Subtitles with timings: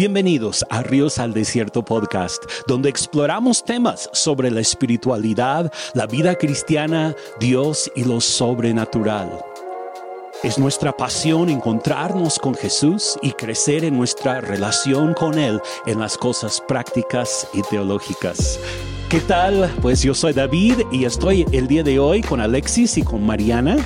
[0.00, 7.14] Bienvenidos a Ríos al Desierto Podcast, donde exploramos temas sobre la espiritualidad, la vida cristiana,
[7.38, 9.30] Dios y lo sobrenatural.
[10.42, 16.16] Es nuestra pasión encontrarnos con Jesús y crecer en nuestra relación con Él en las
[16.16, 18.58] cosas prácticas y teológicas.
[19.10, 19.70] ¿Qué tal?
[19.82, 23.76] Pues yo soy David y estoy el día de hoy con Alexis y con Mariana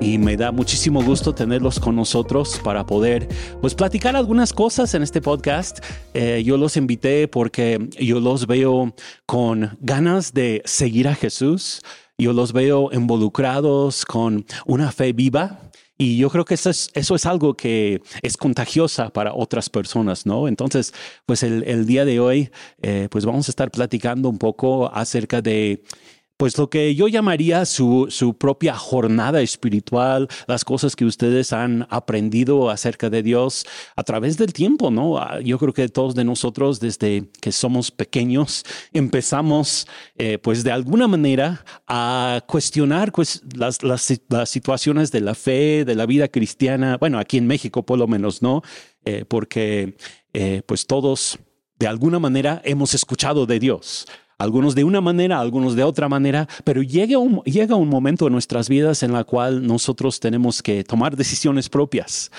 [0.00, 3.28] y me da muchísimo gusto tenerlos con nosotros para poder
[3.60, 5.80] pues platicar algunas cosas en este podcast.
[6.14, 8.94] Eh, yo los invité porque yo los veo
[9.26, 11.82] con ganas de seguir a Jesús.
[12.16, 15.60] Yo los veo involucrados con una fe viva
[15.98, 20.26] y yo creo que eso es, eso es algo que es contagiosa para otras personas,
[20.26, 20.46] ¿no?
[20.46, 20.94] Entonces,
[21.26, 22.50] pues el, día de hoy,
[22.82, 25.82] eh, pues vamos a estar platicando un poco acerca de
[26.38, 31.86] pues lo que yo llamaría su, su, propia jornada espiritual, las cosas que ustedes han
[31.90, 35.18] aprendido acerca de Dios a través del tiempo, ¿no?
[35.18, 40.70] Ah, yo creo que todos de nosotros, desde que somos pequeños, empezamos, eh, pues de
[40.70, 46.28] alguna manera, a cuestionar pues, las, las, las, situaciones de la fe, de la vida
[46.28, 48.62] cristiana, bueno, aquí en México por lo menos, ¿no?
[49.04, 49.96] Eh, porque
[50.34, 51.40] eh, pues todos,
[51.80, 54.06] de alguna manera, hemos escuchado de Dios
[54.38, 58.32] algunos de una manera, algunos de otra manera, pero llega un, llega un momento en
[58.32, 62.30] nuestras vidas en la cual nosotros tenemos que tomar decisiones propias.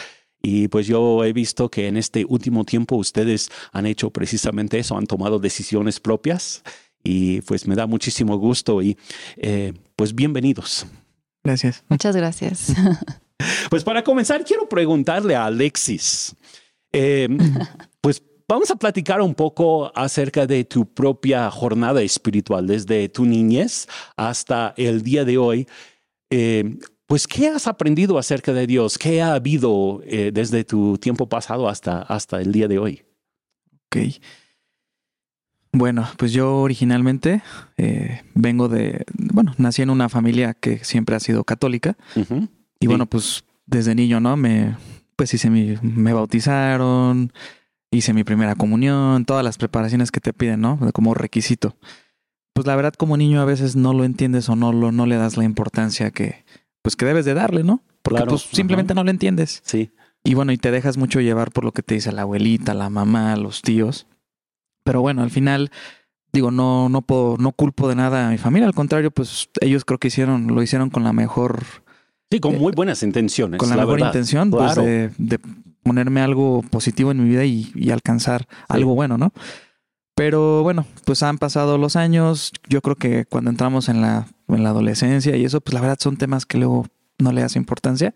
[0.41, 4.97] Y pues yo he visto que en este último tiempo ustedes han hecho precisamente eso,
[4.97, 6.63] han tomado decisiones propias
[7.03, 8.97] y pues me da muchísimo gusto y
[9.35, 10.85] eh, pues bienvenidos.
[11.43, 11.83] Gracias.
[11.89, 12.73] Muchas gracias.
[13.69, 16.35] Pues para comenzar, quiero preguntarle a Alexis,
[16.91, 17.29] eh,
[18.49, 24.73] Vamos a platicar un poco acerca de tu propia jornada espiritual, desde tu niñez hasta
[24.75, 25.67] el día de hoy.
[26.31, 28.97] Eh, pues, ¿qué has aprendido acerca de Dios?
[28.97, 33.03] ¿Qué ha habido eh, desde tu tiempo pasado hasta, hasta el día de hoy?
[33.85, 34.19] Ok.
[35.71, 37.43] Bueno, pues yo originalmente
[37.77, 41.97] eh, vengo de, bueno, nací en una familia que siempre ha sido católica.
[42.79, 44.35] Y bueno, pues desde niño, ¿no?
[44.37, 44.75] Me,
[45.15, 47.31] pues hice mi, me bautizaron,
[47.91, 50.79] hice mi primera comunión, todas las preparaciones que te piden, ¿no?
[50.93, 51.75] Como requisito.
[52.53, 55.17] Pues la verdad, como niño a veces no lo entiendes o no, lo, no le
[55.17, 56.43] das la importancia que,
[56.81, 57.83] pues que debes de darle, ¿no?
[58.01, 59.61] Porque pues simplemente no lo entiendes.
[59.63, 59.91] Sí.
[60.23, 62.89] Y bueno, y te dejas mucho llevar por lo que te dice la abuelita, la
[62.89, 64.07] mamá, los tíos.
[64.83, 65.71] Pero bueno, al final,
[66.33, 68.67] digo, no, no puedo, no culpo de nada a mi familia.
[68.67, 71.63] Al contrario, pues ellos creo que hicieron, lo hicieron con la mejor.
[72.31, 73.57] Sí, con muy buenas intenciones.
[73.57, 75.39] Con la, mejor intención, pues de,
[75.83, 79.33] ponerme algo positivo en mi vida y, alcanzar algo bueno, ¿no?
[80.15, 82.51] Pero bueno, pues han pasado los años.
[82.67, 85.97] Yo creo que cuando entramos en la, en la adolescencia y eso, pues la verdad
[85.99, 86.85] son temas que luego
[87.17, 88.13] no le das importancia.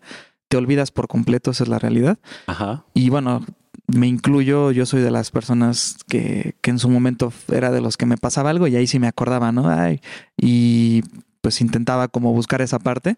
[0.48, 2.18] Te olvidas por completo, esa es la realidad.
[2.46, 2.84] Ajá.
[2.92, 3.44] Y bueno,
[3.86, 7.96] me incluyo, yo soy de las personas que, que en su momento era de los
[7.96, 9.68] que me pasaba algo y ahí sí me acordaba, ¿no?
[9.68, 10.00] Ay,
[10.36, 11.02] y
[11.40, 13.16] pues intentaba como buscar esa parte.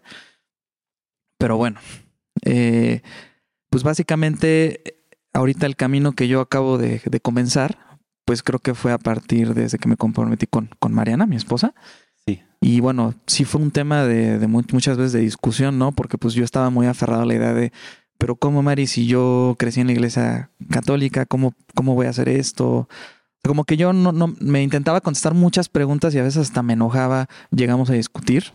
[1.37, 1.79] Pero bueno,
[2.43, 3.01] eh,
[3.69, 4.97] pues básicamente
[5.33, 9.77] ahorita el camino que yo acabo de, comenzar, pues creo que fue a partir desde
[9.77, 11.73] que me comprometí con, con Mariana, mi esposa.
[12.25, 12.41] Sí.
[12.59, 15.91] Y bueno, sí fue un tema de, muchas veces de discusión, ¿no?
[15.91, 17.71] Porque pues yo estaba muy aferrado a la idea de,
[18.17, 22.29] pero ¿cómo, Mari, si yo crecí en la iglesia católica, cómo, cómo voy a hacer
[22.29, 22.89] esto?
[23.43, 26.73] Como que yo no, no me intentaba contestar muchas preguntas y a veces hasta me
[26.73, 28.53] enojaba, llegamos a discutir.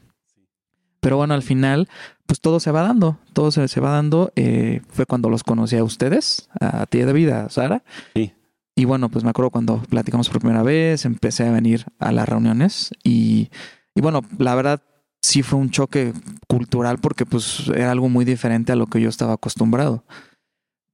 [1.00, 1.88] Pero bueno, al final,
[2.26, 4.32] pues todo se va dando, todo se, se va dando.
[4.36, 7.82] Eh, fue cuando los conocí a ustedes, a ti de vida, Sara.
[8.14, 8.32] Sí.
[8.74, 12.28] Y bueno, pues me acuerdo cuando platicamos por primera vez, empecé a venir a las
[12.28, 13.50] reuniones y,
[13.94, 14.82] y bueno, la verdad
[15.20, 16.12] sí fue un choque
[16.48, 20.04] cultural porque pues era algo muy diferente a lo que yo estaba acostumbrado.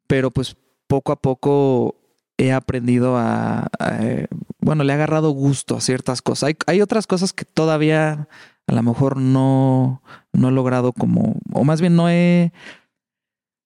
[0.08, 0.56] Pero pues
[0.88, 1.96] poco a poco
[2.36, 3.68] he aprendido a,
[4.00, 4.26] eh,
[4.60, 6.48] bueno, le he agarrado gusto a ciertas cosas.
[6.48, 8.28] Hay, hay otras cosas que todavía
[8.68, 10.02] a lo mejor no,
[10.32, 12.52] no he logrado como, o más bien no he,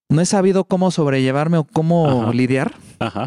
[0.09, 2.73] no he sabido cómo sobrellevarme o cómo lidiar,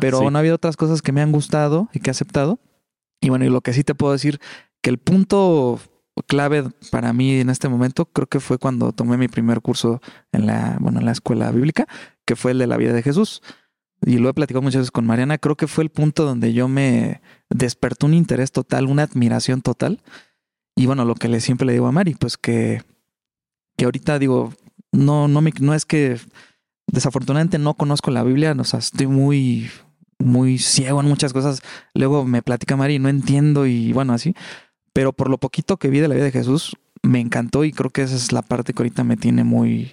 [0.01, 2.59] pero no ha habido otras cosas que me han gustado y que he aceptado.
[3.21, 4.41] Y bueno, y lo que sí te puedo decir,
[4.81, 5.79] que el punto
[6.27, 10.01] clave para mí en este momento creo que fue cuando tomé mi primer curso
[10.33, 11.87] en la, bueno, en la escuela bíblica,
[12.25, 13.43] que fue el de la vida de Jesús.
[14.01, 16.69] Y lo he platicado muchas veces con Mariana, creo que fue el punto donde yo
[16.69, 17.21] me
[17.51, 20.01] despertó un interés total, una admiración total
[20.77, 22.83] y bueno, lo que le siempre le digo a Mari, pues que,
[23.77, 24.53] que ahorita digo,
[24.93, 26.19] no, no, me, no es que
[26.87, 29.71] desafortunadamente no conozco la Biblia, o sea, estoy muy,
[30.19, 31.63] muy ciego en muchas cosas.
[31.95, 34.35] Luego me platica Mari no entiendo y bueno, así.
[34.93, 37.91] Pero por lo poquito que vi de la vida de Jesús, me encantó y creo
[37.91, 39.93] que esa es la parte que ahorita me tiene muy,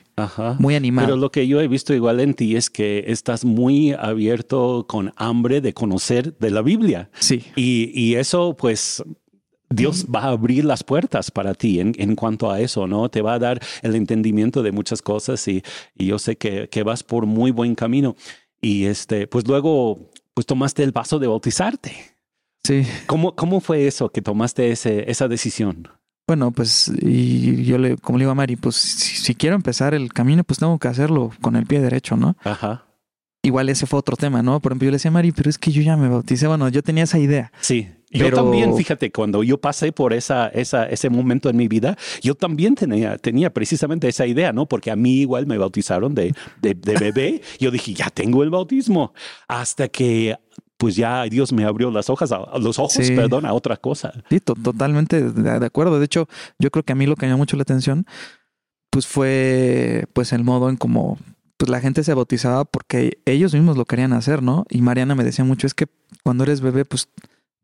[0.59, 1.07] muy animado.
[1.07, 5.13] Pero lo que yo he visto igual en ti es que estás muy abierto con
[5.15, 7.09] hambre de conocer de la Biblia.
[7.19, 7.43] Sí.
[7.55, 9.03] Y, y eso pues
[9.75, 13.09] Dios va a abrir las puertas para ti en, en, cuanto a eso, ¿no?
[13.09, 15.63] Te va a dar el entendimiento de muchas cosas y,
[15.95, 18.15] y yo sé que, que, vas por muy buen camino.
[18.61, 21.93] Y este, pues luego, pues tomaste el paso de bautizarte.
[22.63, 22.83] Sí.
[23.07, 25.89] ¿Cómo, cómo fue eso que tomaste ese, esa decisión?
[26.25, 29.93] Bueno, pues y yo le, como le digo a Mari, pues si, si, quiero empezar
[29.93, 32.37] el camino, pues tengo que hacerlo con el pie derecho, ¿no?
[32.43, 32.85] Ajá.
[33.45, 34.61] Igual ese fue otro tema, ¿no?
[34.61, 36.47] Por ejemplo, yo le decía a Mari, pero es que yo ya me bauticé.
[36.47, 37.51] Bueno, yo tenía esa idea.
[37.59, 37.89] Sí.
[38.13, 42.35] Yo también, fíjate, cuando yo pasé por esa, esa, ese momento en mi vida, yo
[42.35, 44.67] también tenía, tenía precisamente esa idea, ¿no?
[44.67, 47.41] Porque a mí igual me bautizaron de, de, de bebé.
[47.59, 49.13] yo dije, ya tengo el bautismo.
[49.47, 50.37] Hasta que
[50.77, 53.15] pues ya Dios me abrió las hojas, a, los ojos, sí.
[53.15, 54.13] perdón, a otra cosa.
[54.29, 55.97] Sí, to totalmente de, de, acuerdo.
[55.97, 56.27] De hecho,
[56.59, 58.05] yo creo que a mí lo que me llamó mucho la atención,
[58.89, 61.17] pues fue pues el modo en cómo
[61.57, 64.65] pues la gente se bautizaba porque ellos mismos lo querían hacer, ¿no?
[64.69, 65.87] Y Mariana me decía mucho, es que
[66.21, 67.07] cuando eres bebé, pues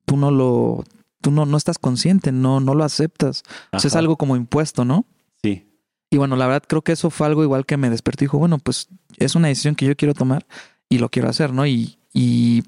[0.06, 0.84] tú no lo,
[1.22, 3.44] tú no, no estás consciente, no, no lo aceptas.
[3.72, 5.06] O sea, es algo como impuesto, ¿no?
[5.42, 5.66] Sí.
[6.10, 8.40] Y bueno, la verdad creo que eso fue algo igual que me despertó y dijo,
[8.40, 10.46] bueno, pues es una decisión que yo quiero tomar
[10.90, 11.68] y lo quiero hacer, ¿no?
[11.68, 12.64] Y, y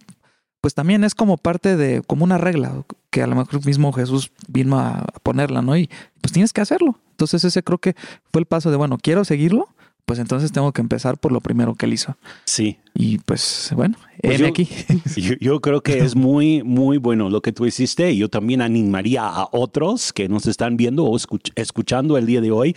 [0.61, 4.31] pues también es como parte de, como una regla, que a lo mejor mismo Jesús
[4.47, 5.75] vino a ponerla, ¿no?
[5.75, 5.89] Y
[6.21, 6.99] pues tienes que hacerlo.
[7.11, 7.95] Entonces ese creo que
[8.31, 9.69] fue el paso de, bueno, quiero seguirlo,
[10.05, 12.17] pues entonces tengo que empezar por lo primero que él hizo.
[12.45, 12.79] Sí.
[12.93, 14.67] Y pues bueno, pues yo, aquí.
[15.15, 18.15] Yo, yo, creo que es muy, muy bueno lo que tú hiciste.
[18.15, 22.51] Yo también animaría a otros que nos están viendo o escuch escuchando el día de
[22.51, 22.75] hoy,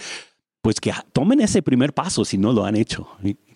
[0.62, 3.09] pues que tomen ese primer paso si no lo han hecho.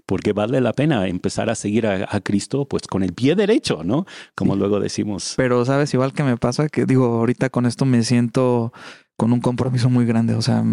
[0.04, 3.84] Porque vale la pena empezar a seguir a, a Cristo pues con el pie derecho,
[3.84, 4.06] ¿no?
[4.34, 4.58] Como sí.
[4.58, 5.34] luego decimos.
[5.36, 8.72] Pero sabes, igual que me pasa, que digo, ahorita con esto me siento
[9.16, 10.34] con un compromiso muy grande.
[10.34, 10.64] O sea,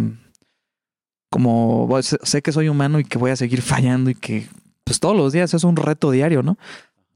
[1.36, 4.48] como sé que soy humano y que voy a seguir fallando y que
[4.86, 6.58] pues todos los días es un reto diario, ¿no?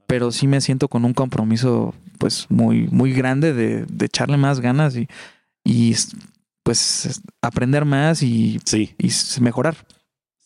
[0.06, 4.60] Pero sí me siento con un compromiso pues muy, muy grande de, de echarle más
[4.60, 5.08] ganas y,
[5.64, 5.94] y
[6.62, 8.94] pues aprender más y, sí.
[8.98, 9.86] y mejorar.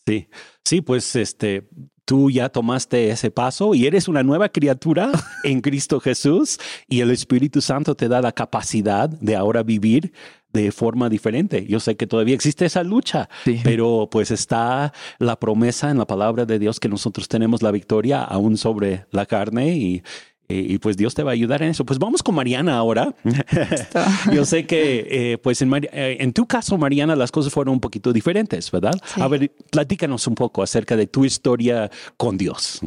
[0.07, 0.29] Sí,
[0.63, 1.67] sí, pues este,
[2.05, 5.11] tú ya tomaste ese paso y eres una nueva criatura
[5.43, 10.13] en Cristo Jesús y el Espíritu Santo te da la capacidad de ahora vivir
[10.55, 11.65] de forma diferente.
[11.67, 13.59] Yo sé que todavía existe esa lucha, sí.
[13.63, 18.23] pero pues está la promesa en la palabra de Dios que nosotros tenemos la victoria
[18.23, 20.03] aún sobre la carne y,
[20.47, 21.85] y, y, pues Dios te va a ayudar en eso.
[21.85, 23.13] Pues vamos con Mariana ahora.
[24.33, 27.79] Yo sé que eh, pues en, eh, en, tu caso, Mariana, las cosas fueron un
[27.81, 28.93] poquito diferentes, ¿verdad?
[29.13, 29.21] Sí.
[29.21, 32.79] A ver, platícanos un poco acerca de tu historia con Dios.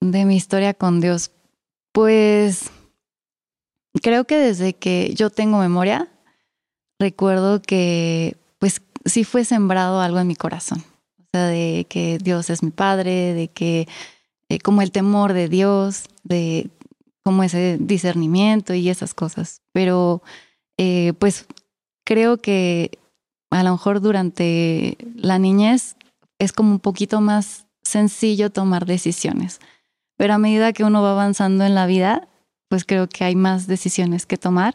[0.00, 1.30] De mi historia con Dios.
[1.92, 2.70] Pues
[4.02, 6.08] creo que desde que yo tengo memoria,
[6.98, 10.82] recuerdo que pues sí fue sembrado algo en mi corazón.
[11.20, 13.86] O sea, de que Dios es mi padre, de que
[14.48, 16.70] eh, como el temor de Dios, de
[17.22, 19.60] como ese discernimiento y esas cosas.
[19.72, 20.22] Pero
[20.78, 21.46] eh, pues
[22.04, 22.98] creo que
[23.50, 25.96] a lo mejor durante la niñez
[26.38, 29.60] es como un poquito más sencillo tomar decisiones.
[30.16, 32.28] Pero a medida que uno va avanzando en la vida,
[32.68, 34.74] pues creo que hay más decisiones que tomar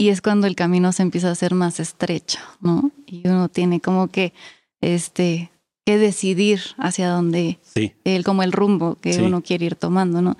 [0.00, 2.90] y es cuando el camino se empieza a hacer más estrecho, ¿no?
[3.04, 4.32] Y uno tiene como que
[4.80, 5.50] este
[5.84, 7.92] que decidir hacia dónde sí.
[8.04, 9.20] el como el rumbo que sí.
[9.20, 10.38] uno quiere ir tomando, ¿no?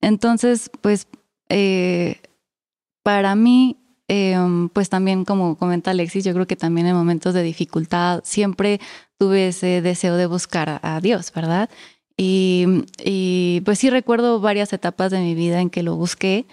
[0.00, 1.08] Entonces, pues
[1.48, 2.20] eh,
[3.02, 4.38] para mí, eh,
[4.72, 8.80] pues también como comenta Alexis, yo creo que también en momentos de dificultad siempre
[9.18, 11.68] tuve ese deseo de buscar a, Dios, ¿verdad?
[12.16, 16.46] Y, y, pues sí recuerdo varias etapas de mi vida en que lo busqué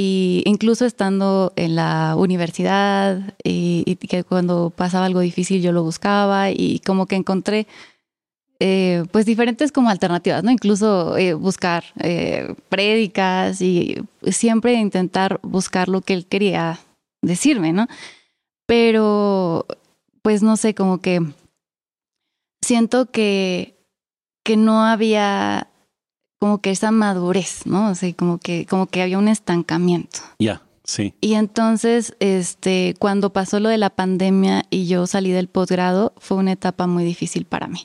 [0.00, 6.52] y incluso estando en la universidad y, que cuando pasaba algo difícil yo lo buscaba
[6.52, 7.66] y como que encontré
[8.60, 10.52] eh, pues diferentes como alternativas, ¿no?
[10.52, 13.96] Incluso eh, buscar eh, prédicas y
[14.28, 16.78] siempre intentar buscar lo que él quería
[17.20, 17.88] decirme, ¿no?
[18.66, 19.66] Pero,
[20.22, 21.22] pues no sé, como que
[22.62, 23.74] siento que,
[24.44, 25.66] que no había
[26.38, 27.90] como que esa madurez, ¿no?
[27.90, 30.20] O sea, como que, como que había un estancamiento.
[30.38, 30.38] Ya.
[30.38, 30.62] Yeah.
[30.84, 31.14] Sí.
[31.20, 36.38] Y entonces, este, cuando pasó lo de la pandemia y yo salí del posgrado, fue
[36.38, 37.84] una etapa muy difícil para mí.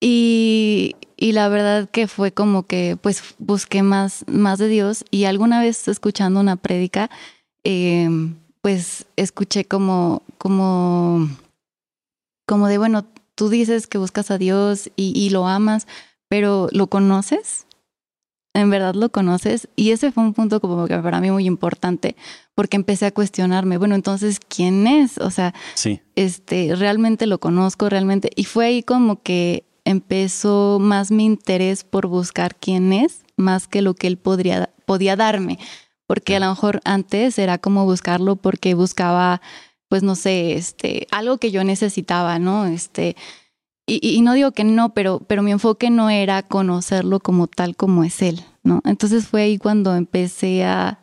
[0.00, 5.24] Y, y, la verdad que fue como que pues busqué más, más de Dios y
[5.24, 7.10] alguna vez escuchando una prédica,
[7.64, 8.08] eh,
[8.62, 11.28] pues escuché como, como,
[12.46, 13.04] como de, bueno,
[13.34, 15.86] tú dices que buscas a Dios y, y lo amas,
[16.30, 17.66] pero ¿lo conoces?
[18.54, 19.68] en verdad lo conoces.
[19.76, 22.16] Y ese fue un punto como que para mí muy importante,
[22.54, 25.18] porque empecé a cuestionarme, bueno, entonces, ¿quién es?
[25.18, 26.00] O sea, sí.
[26.16, 28.30] este, realmente lo conozco, realmente.
[28.34, 33.82] Y fue ahí como que empezó más mi interés por buscar quién es, más que
[33.82, 35.58] lo que él podría, podía darme.
[36.06, 39.40] Porque a lo mejor antes era como buscarlo porque buscaba,
[39.88, 42.66] pues no sé, este, algo que yo necesitaba, ¿no?
[42.66, 43.14] Este,
[43.86, 48.04] y, no digo que no, pero, pero mi enfoque no era conocerlo como tal como
[48.04, 48.80] es él, ¿no?
[48.84, 50.96] Entonces fue ahí cuando empecé a,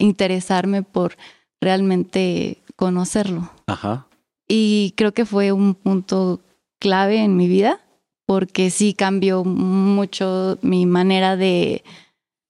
[0.00, 1.16] interesarme por
[1.60, 3.48] realmente conocerlo.
[3.68, 4.08] Ajá.
[4.48, 6.40] Y creo que fue un punto
[6.80, 7.80] clave en mi vida,
[8.26, 11.84] porque sí cambió mucho mi manera de,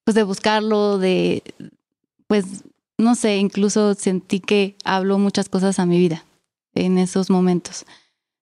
[0.05, 1.43] pues de buscarlo, de,
[2.27, 2.65] pues,
[2.97, 6.25] no sé, incluso sentí que habló muchas cosas a mi vida
[6.75, 7.85] en esos momentos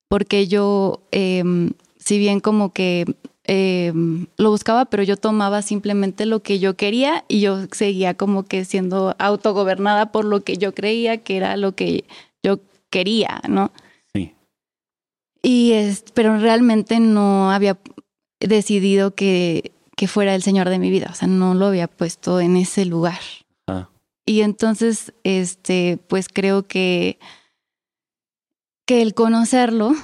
[0.08, 3.04] porque yo, em, si bien como que
[3.46, 8.44] em, lo buscaba, pero yo tomaba simplemente lo que yo quería y yo seguía como
[8.44, 12.04] que siendo autogobernada por lo que yo creía que era lo que
[12.42, 13.70] yo quería, ¿no?
[14.14, 14.34] Sí.
[15.42, 17.78] Y es, pero realmente no había
[18.40, 22.40] decidido que, que fuera el Señor de mi vida, o sea, no lo había puesto
[22.40, 23.20] en ese lugar.
[23.66, 23.88] Ah.
[24.26, 27.18] Y entonces, este, pues creo que
[28.86, 29.94] que el conocerlo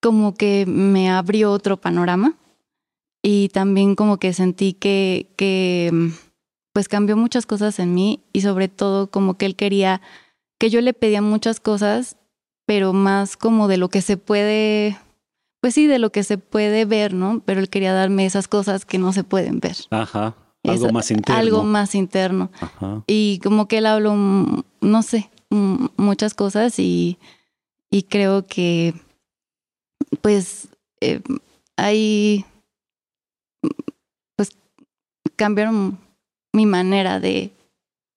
[0.00, 2.36] como que me abrió otro panorama
[3.22, 6.10] y también como que sentí que, que
[6.72, 10.00] pues cambió muchas cosas en mí y sobre todo como que él quería
[10.58, 12.16] que yo le pedía muchas cosas,
[12.66, 14.98] pero más como de lo que se puede,
[15.60, 17.42] pues sí, de lo que se puede ver, ¿no?
[17.46, 19.76] Pero él quería darme esas cosas que no se pueden ver.
[19.90, 20.36] Ajá.
[20.64, 21.40] Algo más interno.
[21.40, 22.50] Algo más interno.
[22.60, 23.02] Ajá.
[23.06, 27.18] Y como que él habló, no sé, muchas cosas y
[27.90, 28.94] y creo que
[30.20, 30.68] pues
[31.00, 31.20] eh,
[31.76, 32.44] ahí
[34.36, 34.50] pues
[35.36, 35.98] cambiaron
[36.52, 37.52] mi manera de,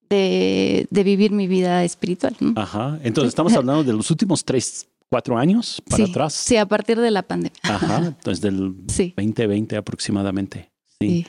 [0.10, 2.36] de, vivir mi vida espiritual.
[2.56, 3.00] Ajá.
[3.03, 6.34] Entonces estamos hablando de los últimos tres, cuatro años para atrás.
[6.34, 7.60] Sí, a partir de la pandemia.
[7.63, 7.98] Ajá.
[8.08, 10.72] Entonces del 2020 aproximadamente.
[11.00, 11.25] sí.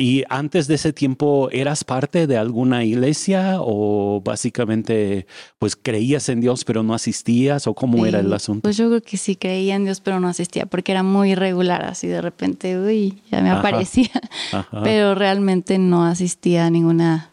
[0.00, 5.26] ¿Y antes de ese tiempo eras parte de alguna iglesia o básicamente
[5.58, 8.62] pues creías en Dios pero no asistías o cómo era el asunto?
[8.62, 11.84] Pues yo creo que sí creía en Dios pero no asistía porque era muy irregular,
[11.84, 14.10] así de repente, uy, ya me aparecía,
[14.82, 17.32] pero realmente no asistía a ninguna,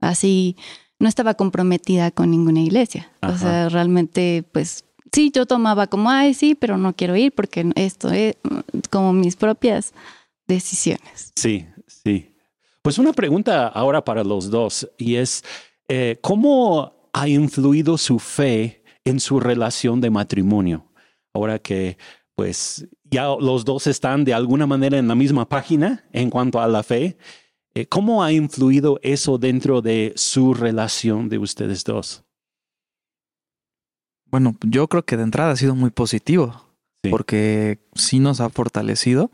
[0.00, 0.56] así,
[0.98, 3.10] no estaba comprometida con ninguna iglesia.
[3.20, 7.70] O sea, realmente pues sí, yo tomaba como, ay, sí, pero no quiero ir porque
[7.74, 8.36] esto es
[8.88, 9.92] como mis propias
[10.46, 11.32] decisiones.
[11.34, 11.66] Sí,
[12.06, 12.36] Sí.
[12.82, 15.42] Pues una pregunta ahora para los dos y es,
[15.88, 20.86] eh, ¿cómo ha influido su fe en su relación de matrimonio?
[21.34, 21.98] Ahora que
[22.36, 26.68] pues ya los dos están de alguna manera en la misma página en cuanto a
[26.68, 27.18] la fe,
[27.74, 32.22] eh, ¿cómo ha influido eso dentro de su relación de ustedes dos?
[34.26, 36.70] Bueno, yo creo que de entrada ha sido muy positivo,
[37.10, 39.32] porque sí nos ha fortalecido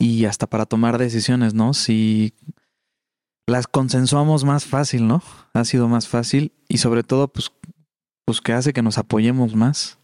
[0.00, 1.74] y hasta para tomar decisiones, ¿no?
[1.74, 2.34] Si
[3.46, 5.22] las consensuamos más fácil, ¿no?
[5.52, 7.52] Ha sido más fácil y sobre todo, pues,
[8.24, 9.98] pues que hace que nos apoyemos más,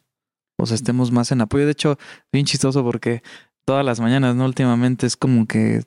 [0.58, 1.64] o sea, estemos más en apoyo.
[1.64, 1.98] De hecho,
[2.30, 3.22] bien chistoso porque
[3.64, 4.44] todas las mañanas, ¿no?
[4.44, 5.82] Últimamente es como que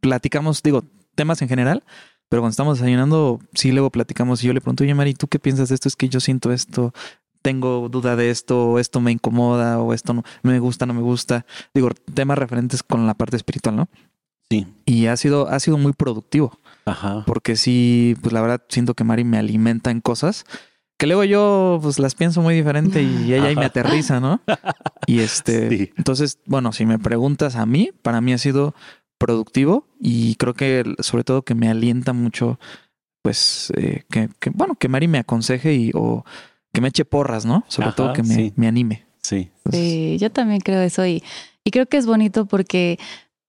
[0.00, 1.84] platicamos, digo, temas en general,
[2.30, 5.38] pero cuando estamos desayunando, sí luego platicamos y yo le pregunto, oye, Mari, ¿tú qué
[5.38, 5.88] piensas de esto?
[5.88, 6.94] Es que yo siento esto,
[7.42, 11.02] tengo duda de esto, o esto me incomoda, o esto no me gusta, no me
[11.02, 11.46] gusta.
[11.74, 13.88] Digo, temas referentes con la parte espiritual, ¿no?
[14.50, 14.66] Sí.
[14.84, 16.58] Y ha sido, ha sido muy productivo.
[16.84, 17.24] Ajá.
[17.26, 20.44] Porque sí, pues la verdad siento que Mari me alimenta en cosas
[21.00, 24.42] que luego yo pues las pienso muy diferente y ella ahí me aterriza, ¿no?
[25.06, 28.74] Y este, entonces, bueno, si me preguntas a mí, para mí ha sido
[29.16, 32.60] productivo y creo que sobre todo que me alienta mucho,
[33.22, 36.26] pues, eh, que, que, bueno, que Mari me aconseje y o
[36.72, 37.64] que me eche porras, ¿no?
[37.68, 39.04] Sobre todo que me, anime.
[39.22, 39.50] Sí.
[39.70, 41.22] sí, yo también creo eso y,
[41.64, 42.98] y creo que es bonito porque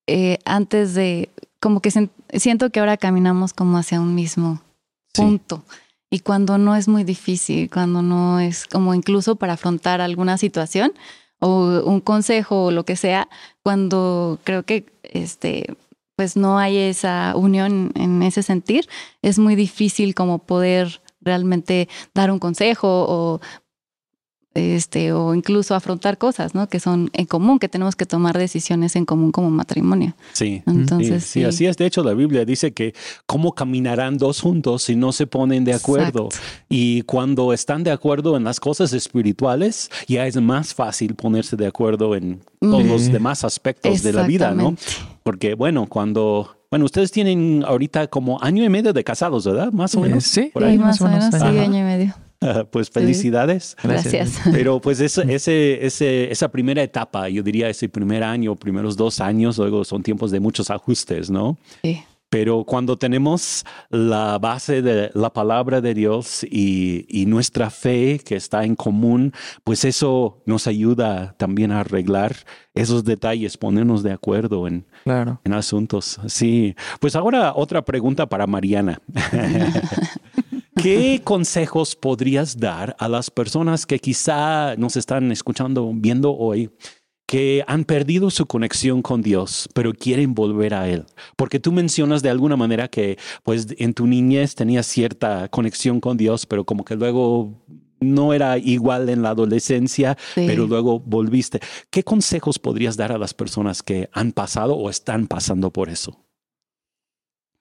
[0.07, 1.91] eh, antes de, como que
[2.33, 4.61] siento que ahora caminamos como hacia un mismo
[5.13, 5.63] punto.
[6.09, 10.91] Y cuando no es muy difícil, cuando no es como incluso para afrontar alguna situación
[11.39, 13.29] o un consejo o lo que sea,
[13.63, 15.73] cuando creo que este
[16.17, 18.87] pues no hay esa unión en ese sentir,
[19.21, 23.41] es muy difícil como poder realmente dar un consejo o
[24.53, 26.67] este o incluso afrontar cosas, ¿no?
[26.67, 30.13] Que son en común, que tenemos que tomar decisiones en común como matrimonio.
[30.33, 30.61] Sí.
[30.67, 31.77] Entonces, sí, así es.
[31.77, 32.93] De hecho, la Biblia dice que
[33.25, 36.29] cómo caminarán dos juntos si no se ponen de acuerdo.
[36.67, 41.67] Y cuando están de acuerdo en las cosas espirituales, ya es más fácil ponerse de
[41.67, 44.75] acuerdo en todos los demás aspectos de la vida, ¿no?
[45.23, 49.73] porque bueno, cuando bueno, ustedes tienen ahorita como año y medio de casados, ¿verdad?
[49.73, 50.23] Más o menos.
[50.23, 50.77] Sí, por ahí.
[50.77, 52.15] más, o menos, sí, año y medio.
[52.71, 53.75] pues felicidades.
[53.83, 54.39] Gracias.
[54.51, 59.19] Pero pues ese, ese, ese, esa primera etapa, yo diría ese primer año, primeros dos
[59.19, 61.57] años, luego son tiempos de muchos ajustes, ¿no?
[61.83, 62.01] Sí.
[62.29, 68.37] Pero cuando tenemos la base de la palabra de Dios y, y, nuestra fe que
[68.37, 69.33] está en común,
[69.65, 72.33] pues eso nos ayuda también a arreglar
[72.73, 75.39] esos detalles, ponernos de acuerdo en, claro.
[75.43, 76.19] en asuntos.
[76.27, 76.75] Sí.
[76.99, 79.01] Pues ahora otra pregunta para Mariana.
[80.81, 86.71] ¿Qué consejos podrías dar a las personas que quizá nos están escuchando, viendo hoy?
[87.31, 91.05] que han perdido su conexión con Dios, pero quieren volver a Él.
[91.37, 96.17] Porque tú mencionas de alguna manera que pues en tu niñez tenías cierta conexión con
[96.17, 97.63] Dios, pero como que luego
[98.01, 101.61] no era igual en la adolescencia, pero luego volviste.
[101.89, 106.25] ¿Qué consejos podrías dar a las personas que han pasado o están pasando por eso?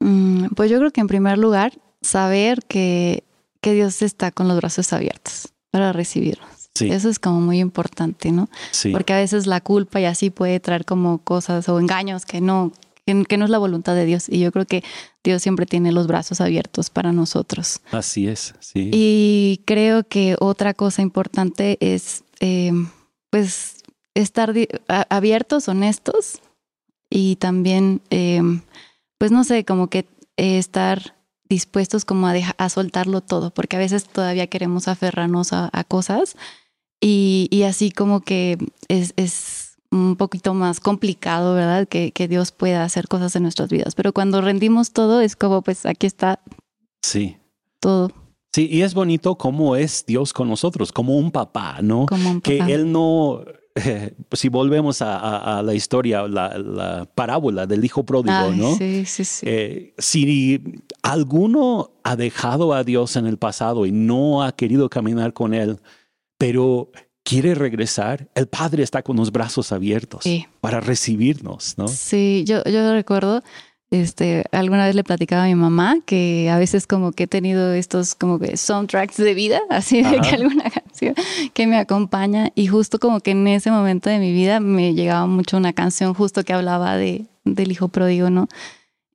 [0.01, 3.25] Mm, pues yo creo que en primer lugar, saber que,
[3.61, 6.49] que Dios está con los brazos abiertos para recibirnos.
[6.81, 8.49] Eso es como muy importante, ¿no?
[8.71, 8.91] Sí.
[8.91, 12.73] Porque a veces la culpa y así puede traer como cosas o engaños que no,
[13.05, 14.29] que, no es la voluntad de Dios.
[14.29, 14.83] Y yo creo que
[15.25, 17.81] Dios siempre tiene los brazos abiertos para nosotros.
[17.91, 18.91] Así es, sí.
[18.93, 22.73] Y creo que otra cosa importante es, eh,
[23.31, 23.77] pues,
[24.15, 24.53] estar
[25.09, 26.41] abiertos, honestos
[27.09, 28.43] y también, eh,
[29.19, 31.17] pues, no sé, como que estar
[31.49, 36.37] dispuestos como a, a soltarlo todo, porque a veces todavía queremos aferrarnos a, a cosas
[37.01, 39.60] y, y así como que es, es,
[39.91, 41.89] un poquito más complicado, ¿verdad?
[41.89, 43.95] Que, que, Dios pueda hacer cosas en nuestras vidas.
[43.95, 46.41] Pero cuando rendimos todo, es como, pues aquí está.
[47.03, 47.37] Sí.
[47.81, 48.13] Todo.
[48.53, 52.07] Sí, y es bonito cómo es Dios con nosotros, como un papá, ¿no?
[52.07, 52.67] Como un papá.
[52.67, 53.45] Que Él no,
[53.75, 58.59] eh, si volvemos a, a, a la historia, la, la, parábola del hijo pródigo, Ay,
[58.59, 58.75] ¿no?
[58.75, 59.47] Sí, sí, sí.
[59.49, 65.33] Eh, si alguno ha dejado a Dios en el pasado y no ha querido caminar
[65.33, 65.79] con Él,
[66.37, 66.91] pero
[67.31, 70.49] quiere regresar, el Padre está con los brazos abiertos sí.
[70.61, 71.87] para recibirnos, ¿no?
[71.87, 73.45] Sí, yo, yo recuerdo,
[73.93, 77.73] este, alguna vez le platicaba a mi mamá que a veces como que he tenido
[77.73, 81.15] estos como que soundtracks de vida, así de que alguna canción
[81.55, 85.27] que me acompaña y justo como que en ese momento de mi vida me llegaba
[85.27, 88.49] mucho una canción justo que hablaba de, del hijo pródigo, ¿no?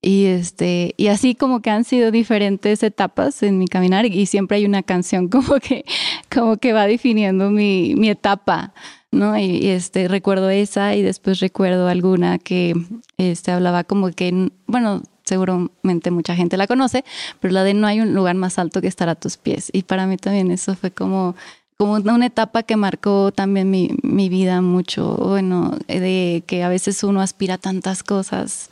[0.05, 4.57] Y este, y así como que han sido diferentes etapas en mi caminar y siempre
[4.57, 5.83] hay una canción como que,
[6.31, 8.75] como que va definiendo mi, mi etapa,
[9.09, 9.35] ¿no?
[9.35, 12.75] Y, este, recuerdo esa y después recuerdo alguna que
[13.17, 17.03] este, hablaba como que, bueno, seguramente mucha gente la conoce,
[17.39, 19.71] pero la de no hay un lugar más alto que estar a tus pies.
[19.73, 21.35] Y para mí también eso fue como,
[21.77, 27.03] como una etapa que marcó también mi, mi vida mucho, bueno, de que a veces
[27.03, 28.69] uno aspira a tantas cosas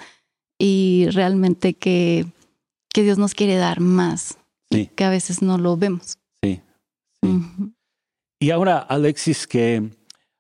[0.66, 2.26] y realmente que,
[2.94, 4.38] que Dios nos quiere dar más,
[4.72, 4.90] sí.
[4.96, 6.18] que a veces no lo vemos.
[6.42, 6.62] Sí.
[7.22, 7.28] sí.
[7.28, 7.74] Uh -huh.
[8.40, 9.84] Y ahora, Alexis, que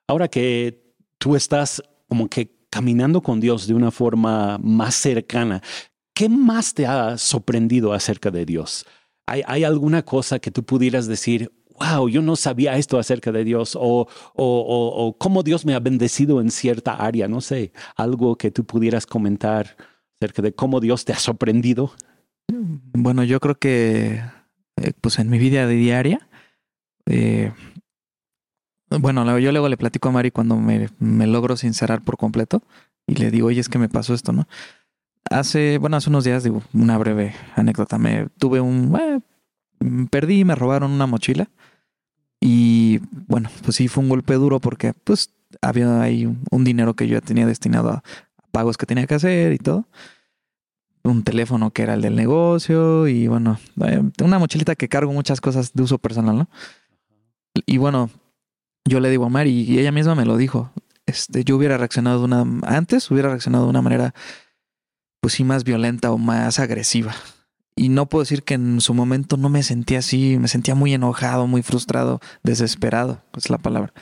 [0.07, 5.61] ahora que tú estás como que caminando con Dios de una forma más cercana,
[6.15, 8.85] ¿qué más te ha sorprendido acerca de Dios?
[9.27, 13.43] ¿Hay, hay alguna cosa que tú pudieras decir, wow, yo no sabía esto acerca de
[13.43, 17.73] Dios o, o, o, o, cómo Dios me ha bendecido en cierta área, no sé,
[17.97, 19.75] algo que tú pudieras comentar
[20.23, 21.91] acerca de cómo Dios te ha sorprendido.
[22.47, 24.21] Bueno, yo creo que
[24.77, 26.27] eh, pues en mi vida diaria,
[27.05, 27.51] eh,
[28.89, 32.63] bueno, yo luego le platico a Mari cuando me, me, logro sincerar por completo
[33.07, 34.47] y le digo, oye, es que me pasó esto, ¿no?
[35.29, 39.19] Hace, bueno, hace unos días, digo, una breve anécdota, me tuve un, eh,
[40.09, 41.49] perdí, me robaron una mochila
[42.39, 47.07] y bueno, pues sí fue un golpe duro porque pues había ahí un, dinero que
[47.07, 48.03] yo ya tenía destinado a
[48.53, 49.85] pagos que tenía que hacer y todo.
[51.03, 53.59] Un teléfono que era el del negocio y bueno,
[54.23, 56.49] una mochilita que cargo muchas cosas de uso personal, ¿no?
[57.65, 58.09] Y bueno,
[58.85, 60.71] yo le digo a Mari y ella misma me lo dijo.
[61.05, 64.13] Este, yo hubiera reaccionado de una antes, hubiera reaccionado de una manera
[65.19, 67.13] pues sí más violenta o más agresiva.
[67.75, 70.93] Y no puedo decir que en su momento no me sentía así, me sentía muy
[70.93, 73.93] enojado, muy frustrado, desesperado, es la palabra.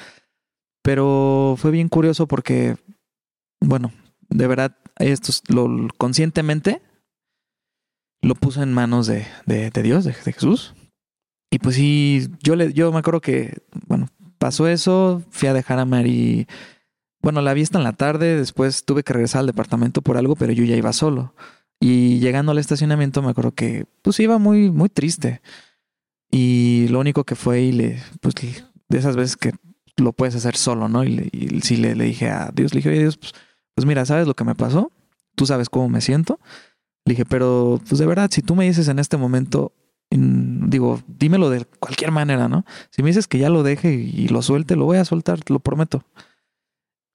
[0.83, 2.75] Pero fue bien curioso porque,
[3.61, 3.93] bueno,
[4.31, 6.81] de verdad, esto lo conscientemente
[8.21, 10.75] lo puse en manos de, de, Dios, de, Jesús.
[11.49, 15.79] Y pues sí, yo le, yo me acuerdo que, bueno, pasó eso, fui a dejar
[15.79, 16.47] a Mari.
[17.21, 20.35] Bueno, la vi hasta en la tarde, después tuve que regresar al departamento por algo,
[20.35, 21.33] pero yo ya iba solo.
[21.79, 25.41] Y llegando al estacionamiento me acuerdo que pues iba muy, muy triste.
[26.29, 29.51] Y lo único que fue y le, pues de esas veces que
[29.97, 31.03] lo puedes hacer solo, ¿no?
[31.03, 33.33] Y, le, sí le, le, dije a Dios, le dije, oye Dios, pues,
[33.81, 34.91] pues mira, ¿sabes lo que me pasó?
[35.35, 36.39] tú sabes cómo me siento.
[37.05, 39.73] Le dije, pero pues de verdad, si tú me dices en este momento,
[40.11, 42.65] digo, dímelo de cualquier manera, ¿no?
[42.91, 45.53] Si me dices que ya lo deje y lo suelte, lo voy a soltar, te
[45.53, 46.03] lo prometo.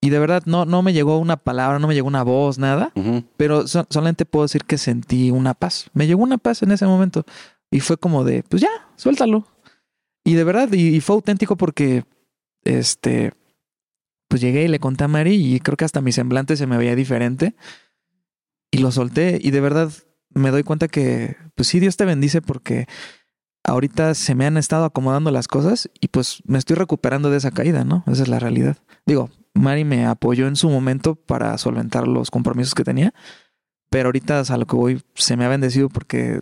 [0.01, 2.91] Y de verdad, no, no me llegó una palabra, no me llegó una voz, nada,
[3.37, 5.89] pero solamente puedo decir que sentí una paz.
[5.93, 7.23] Me llegó una paz en ese momento
[7.71, 9.47] y fue como de, pues ya, suéltalo.
[10.23, 12.03] Y de verdad, y, fue auténtico porque,
[12.63, 13.31] este,
[14.27, 16.77] pues llegué y le conté a Mari y creo que hasta mi semblante se me
[16.77, 17.55] veía diferente
[18.71, 19.91] y lo solté y de verdad
[20.29, 22.87] me doy cuenta que, pues sí, Dios te bendice porque
[23.63, 27.51] ahorita se me han estado acomodando las cosas y pues me estoy recuperando de esa
[27.51, 28.03] caída, ¿no?
[28.07, 28.77] Esa es la realidad.
[29.05, 33.13] Digo, Mari me apoyó en su momento para solventar los compromisos que tenía,
[33.89, 36.41] pero ahorita a lo que voy se me ha bendecido porque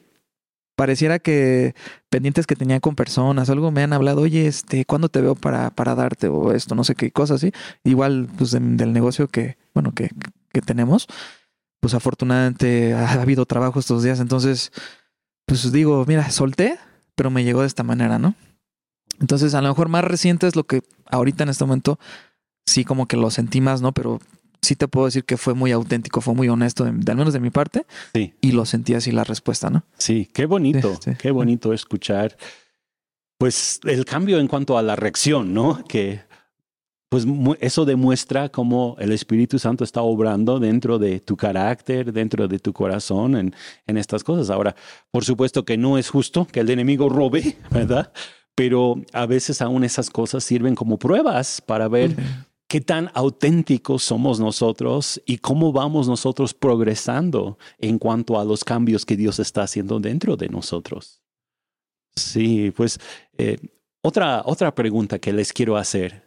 [0.75, 1.75] pareciera que
[2.09, 5.69] pendientes que tenía con personas, algo me han hablado, oye, este, ¿cuándo te veo para,
[5.69, 7.51] para darte o esto, no sé qué cosas así?
[7.83, 10.09] Igual, pues del negocio que, bueno, que,
[10.51, 11.07] que tenemos
[11.85, 14.71] pues afortunadamente ha habido trabajo estos días, entonces,
[15.45, 16.79] pues digo, mira, solté,
[17.13, 18.33] pero me llegó de esta manera, ¿no?
[19.19, 21.99] Entonces, a lo mejor más reciente es lo que ahorita en este momento
[22.65, 23.91] sí como que lo sentí más, ¿no?
[23.91, 24.19] Pero
[24.65, 27.39] sí te puedo decir que fue muy auténtico, fue muy honesto, de, al menos de
[27.39, 27.85] mi parte.
[28.13, 28.33] Sí.
[28.41, 29.85] Y lo sentí así la respuesta, ¿no?
[29.97, 32.35] Sí, qué bonito, qué bonito escuchar.
[33.37, 35.83] Pues el cambio en cuanto a la reacción, ¿no?
[35.87, 36.21] Que
[37.09, 37.25] pues
[37.61, 42.73] eso demuestra cómo el Espíritu Santo está obrando dentro de tu carácter, dentro de tu
[42.73, 43.55] corazón en,
[43.87, 44.49] en estas cosas.
[44.49, 44.75] Ahora,
[45.11, 48.11] por supuesto que no es justo que el enemigo robe, ¿verdad?
[48.55, 52.15] Pero a veces aún esas cosas sirven como pruebas para ver
[52.67, 59.05] qué tan auténticos somos nosotros y cómo vamos nosotros progresando en cuanto a los cambios
[59.05, 61.21] que Dios está haciendo dentro de nosotros.
[62.15, 62.99] Sí, pues
[63.37, 63.57] eh,
[64.01, 66.25] otra, otra pregunta que les quiero hacer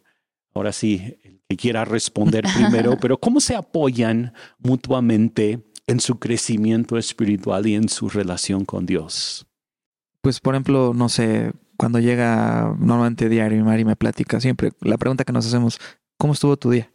[0.55, 6.99] ahora sí, el que quiera responder primero, pero ¿cómo se apoyan mutuamente en su crecimiento
[6.99, 9.47] espiritual y en su relación con Dios?
[10.21, 14.99] Pues, por ejemplo, no sé, cuando llega normalmente diario y Mari me platica siempre, la
[14.99, 15.79] pregunta que nos hacemos,
[16.19, 16.91] ¿cómo estuvo tu día?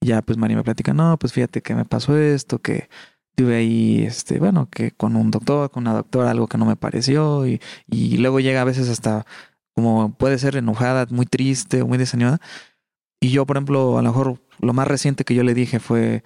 [0.00, 2.88] ya, pues Mari me platica, no, pues fíjate que me pasó esto, que
[3.34, 6.76] tuve ahí, este, bueno, que con un doctor, con una doctora, algo que no me
[6.76, 9.26] pareció, y, y luego llega a veces hasta
[9.74, 12.40] como puede ser enojada, muy triste o muy desanimada,
[13.20, 16.24] y yo, por ejemplo, a lo mejor lo más reciente que yo le dije fue,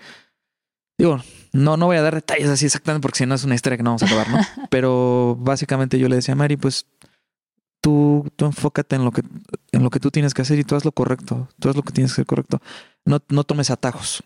[0.98, 1.20] digo,
[1.52, 3.82] no, no voy a dar detalles así exactamente porque si no es una historia que
[3.82, 4.38] no vamos a acabar, ¿no?
[4.70, 6.86] Pero básicamente yo le decía a Mari, pues
[7.82, 9.22] tú, tú enfócate en lo que,
[9.72, 11.82] en lo que tú tienes que hacer y tú haz lo correcto, tú haz lo
[11.82, 12.62] que tienes que hacer correcto.
[13.04, 14.22] No, no tomes atajos.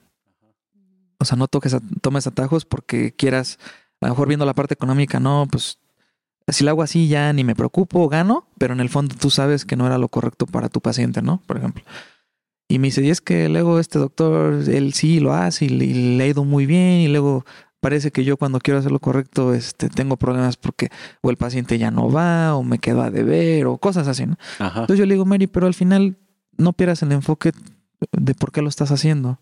[1.19, 3.59] O sea, no toques, tomes atajos porque quieras,
[4.01, 5.79] a lo mejor viendo la parte económica, no, pues
[6.49, 9.65] si lo hago así ya ni me preocupo, gano, pero en el fondo tú sabes
[9.65, 11.43] que no era lo correcto para tu paciente, ¿no?
[11.47, 11.83] Por ejemplo.
[12.69, 16.25] Y me dice, y es que luego este doctor, él sí lo hace y, le
[16.25, 17.47] ha ido muy bien y luego
[17.81, 20.91] parece que yo cuando quiero hacer lo correcto este, tengo problemas porque
[21.23, 24.37] o el paciente ya no va o me quedo a deber o cosas así, ¿no?
[24.59, 26.17] Entonces yo le digo, Mary, pero al final
[26.57, 27.53] no pierdas el enfoque
[28.13, 29.39] de por qué lo estás haciendo.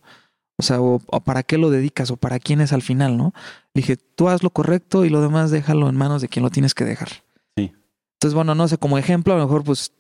[0.57, 3.33] O sea, o, para qué lo dedicas o para quién es al final, ¿no?
[3.75, 6.51] Le dije, tú haz lo correcto y lo demás déjalo en manos de quien lo
[6.51, 7.09] tienes que dejar.
[7.57, 7.73] Sí.
[8.15, 9.93] Entonces, bueno, no sé, como ejemplo, a lo mejor pues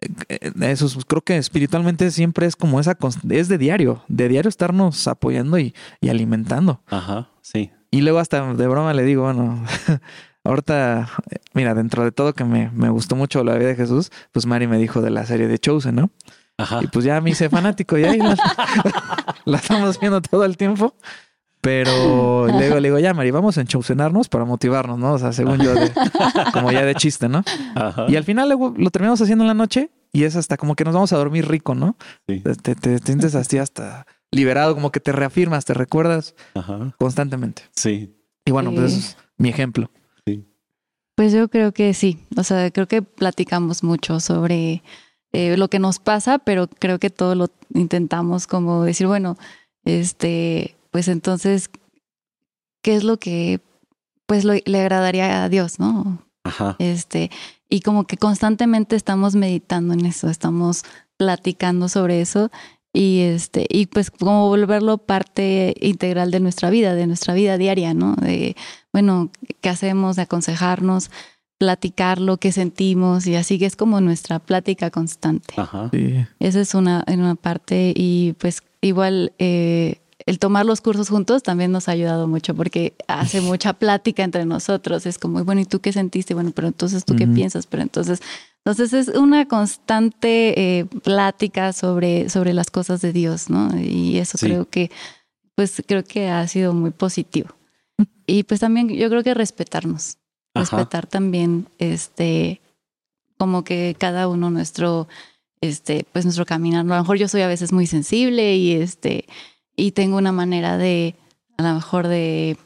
[0.00, 2.96] eh, eso creo que espiritualmente siempre es como esa,
[3.30, 5.74] es de diario, de diario estarnos apoyando y,
[6.08, 6.80] alimentando.
[6.86, 7.70] Ajá, sí.
[7.90, 9.64] Y luego hasta de broma le digo, bueno,
[10.44, 11.08] ahorita,
[11.54, 14.66] mira, dentro de todo que me, me, gustó mucho la vida de Jesús, pues Mari
[14.66, 16.10] me dijo de la serie de Chosen, ¿no?
[16.58, 16.80] Ajá.
[16.82, 18.36] Y pues ya me hice fanático y ahí la,
[19.44, 20.94] la estamos viendo todo el tiempo.
[21.60, 25.14] Pero luego le digo, ya, Mari, vamos a enchaucenarnos para motivarnos, ¿no?
[25.14, 25.74] O sea, según yo,
[26.52, 27.42] como ya de chiste, ¿no?
[28.06, 30.84] Y al final luego lo terminamos haciendo en la noche y es hasta como que
[30.84, 31.96] nos vamos a dormir rico, ¿no?
[32.28, 32.40] Sí.
[32.62, 36.34] Te, te, sientes así hasta liberado, como que te reafirmas, te recuerdas
[36.98, 37.62] constantemente.
[37.74, 38.14] Sí.
[38.44, 39.90] Y bueno, pues eso es mi ejemplo.
[40.26, 40.44] Sí.
[41.14, 42.26] Pues yo creo que sí.
[42.36, 44.82] O sea, creo que platicamos mucho sobre
[45.32, 49.36] eh, lo que nos pasa, pero creo que todo lo intentamos como decir, bueno,
[49.84, 51.70] este pues entonces,
[52.82, 53.60] ¿qué es lo que
[54.26, 56.22] pues le agradaría a Dios, no?
[56.44, 56.76] Ajá.
[56.78, 57.30] Este,
[57.68, 60.84] y como que constantemente estamos meditando en eso, estamos
[61.16, 62.50] platicando sobre eso
[62.92, 67.94] y este y pues como volverlo parte integral de nuestra vida, de nuestra vida diaria,
[67.94, 68.14] ¿no?
[68.16, 68.56] De
[68.92, 71.10] bueno, qué hacemos, de aconsejarnos,
[71.58, 75.54] platicar lo que sentimos y así que es como nuestra plática constante.
[75.56, 75.90] Ajá.
[75.92, 76.26] Sí.
[76.38, 81.42] Esa es una en una parte y pues igual eh, el tomar los cursos juntos
[81.42, 85.06] también nos ha ayudado mucho porque hace mucha plática entre nosotros.
[85.06, 86.34] Es como, bueno, ¿y tú qué sentiste?
[86.34, 87.66] Bueno, pero entonces tú qué piensas?
[87.66, 88.20] Pero entonces,
[88.68, 93.74] entonces es una constante eh, plática sobre, sobre las cosas de Dios, ¿no?
[93.80, 94.90] Y eso creo que,
[95.54, 97.48] pues creo que ha sido muy positivo.
[98.26, 100.18] y pues también yo creo que respetarnos,
[100.54, 102.60] respetar también este
[103.38, 105.08] como que cada uno nuestro
[105.62, 106.80] este pues nuestro caminar.
[106.80, 109.24] A lo mejor yo soy a veces muy sensible y este
[109.76, 111.14] y tengo una manera de
[111.56, 112.58] a lo mejor de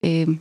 [0.00, 0.38] eh,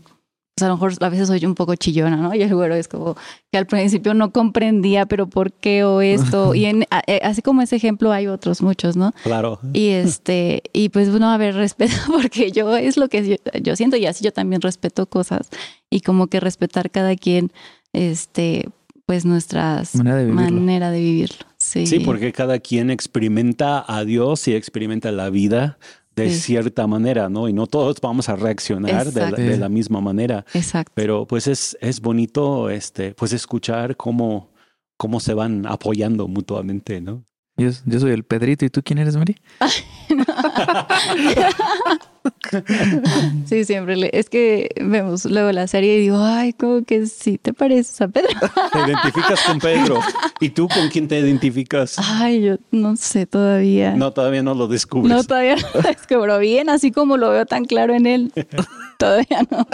[0.62, 2.34] a lo mejor a veces soy un poco chillona, ¿no?
[2.42, 3.16] Y el güero es como
[3.52, 6.56] que al principio no comprendía, pero ¿por qué o esto?
[6.62, 9.14] Y en, eh, así como ese ejemplo hay otros muchos, ¿no?
[9.24, 9.60] Claro.
[9.74, 13.98] Y este, y pues bueno, a ver, respeto, porque yo es lo que yo, siento
[13.98, 15.50] y así yo también respeto cosas
[15.90, 17.52] y como que respetar cada quien,
[17.94, 18.70] este,
[19.06, 21.46] pues nuestras manera de vivirlo.
[21.58, 21.86] Sí.
[21.86, 25.78] sí, porque cada quien experimenta a Dios y experimenta la vida
[26.16, 27.48] de cierta manera, ¿no?
[27.48, 30.46] Y no todos vamos a reaccionar de la, misma manera.
[30.54, 30.92] Exacto.
[30.96, 34.52] Pero pues es, es bonito este, pues escuchar cómo,
[34.98, 37.26] cómo se van apoyando mutuamente, ¿no?
[37.58, 39.36] Yo, yo soy el Pedrito, ¿y tú quién eres, Mari?
[43.46, 44.10] sí, siempre.
[44.14, 48.08] es que vemos luego la serie y digo, ay, como que sí te pareces a
[48.08, 48.30] Pedro.
[48.72, 50.00] te identificas con Pedro.
[50.40, 51.96] ¿Y tú con quién te identificas?
[51.98, 53.96] Ay, yo no sé todavía.
[53.96, 55.16] No, todavía no lo descubres.
[55.16, 58.34] No, todavía no lo descubro bien, así como lo veo tan claro en él.
[58.98, 59.66] todavía no.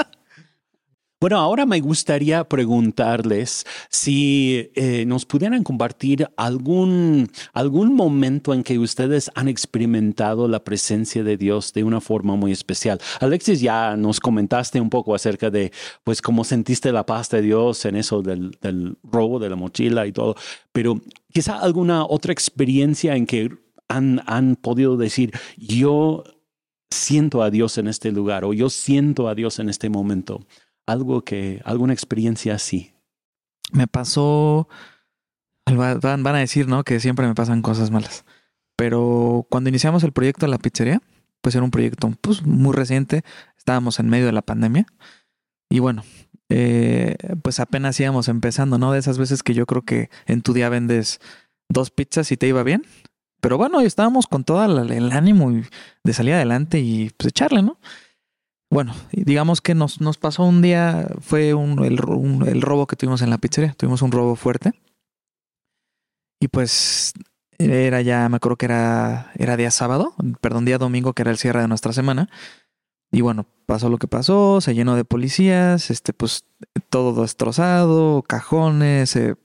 [1.20, 8.78] Bueno, ahora me gustaría preguntarles si eh, nos pudieran compartir algún, algún momento en que
[8.78, 13.02] ustedes han experimentado la presencia de Dios de una forma muy especial.
[13.20, 15.72] Alexis, ya nos comentaste un poco acerca de,
[16.04, 20.06] pues, cómo sentiste la paz de Dios en eso del, del robo de la mochila
[20.06, 20.36] y todo,
[20.72, 21.02] pero
[21.34, 23.50] quizá alguna otra experiencia en que
[23.88, 26.24] han, han podido decir, yo
[26.92, 30.46] siento a Dios en este lugar o yo siento a Dios en este momento
[30.88, 32.94] algo que, alguna experiencia así.
[33.72, 34.68] Me pasó,
[35.66, 36.84] van, a decir, ¿no?
[36.84, 38.26] Que siempre me pasan cosas malas.
[38.76, 41.02] Pero cuando iniciamos el proyecto de la pizzería,
[41.42, 43.24] pues era un proyecto pues, muy reciente,
[43.58, 44.88] estábamos en medio de la pandemia.
[45.70, 46.04] Y bueno,
[46.50, 48.94] eh, pues apenas íbamos empezando, ¿no?
[48.94, 51.20] De esas veces que yo creo que en tu día vendes
[51.70, 52.84] dos pizzas y te iba bien.
[53.42, 55.52] Pero bueno, estábamos con todo el ánimo
[56.04, 57.78] de salir adelante y pues echarle, ¿no?
[58.70, 61.98] Bueno, digamos que nos, nos pasó un día, fue un, el,
[62.62, 64.74] robo que tuvimos en la pizzería, tuvimos un robo fuerte.
[66.40, 67.14] Y pues
[67.58, 71.38] era ya, me acuerdo que era, era día sábado, perdón, día domingo, que era el
[71.38, 72.30] cierre de nuestra semana.
[73.10, 76.46] Y bueno, pasó lo que pasó, se llenó de policías, este, pues
[76.90, 79.38] todo destrozado, cajones, se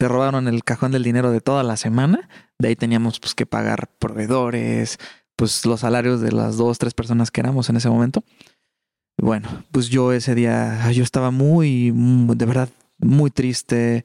[0.00, 2.28] robaron el cajón del dinero de toda la semana.
[2.58, 4.98] De ahí teníamos pues que pagar proveedores,
[5.36, 8.24] pues los salarios de las dos, tres personas que éramos en ese momento.
[9.16, 12.68] Bueno, pues yo ese día, yo estaba muy, de verdad,
[12.98, 14.04] muy triste.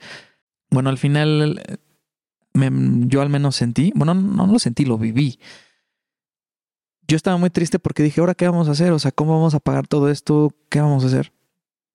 [0.70, 1.80] Bueno, al final,
[2.54, 5.40] yo al menos sentí, bueno, no lo sentí, lo viví.
[7.08, 9.56] Yo estaba muy triste porque dije, ahora qué vamos a hacer, o sea, ¿cómo vamos
[9.56, 10.54] a pagar todo esto?
[10.70, 11.34] ¿Qué vamos a hacer?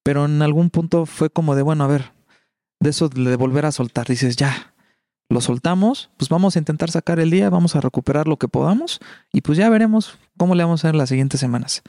[0.03, 2.13] Pero en algún punto fue como de, bueno, a ver,
[2.81, 4.74] de eso de volver a soltar, dices, ya,
[5.35, 9.01] lo soltamos, pues vamos a intentar sacar el día, vamos a recuperar lo que podamos
[9.33, 11.83] y pues ya veremos cómo le vamos a hacer las siguientes semanas.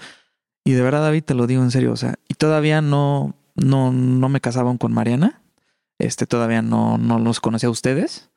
[0.63, 3.93] Y de verdad, David, te lo digo en serio, o sea, y todavía no, no,
[3.93, 5.43] no me casaban con Mariana,
[5.99, 8.31] este, todavía no, no los conocía a ustedes.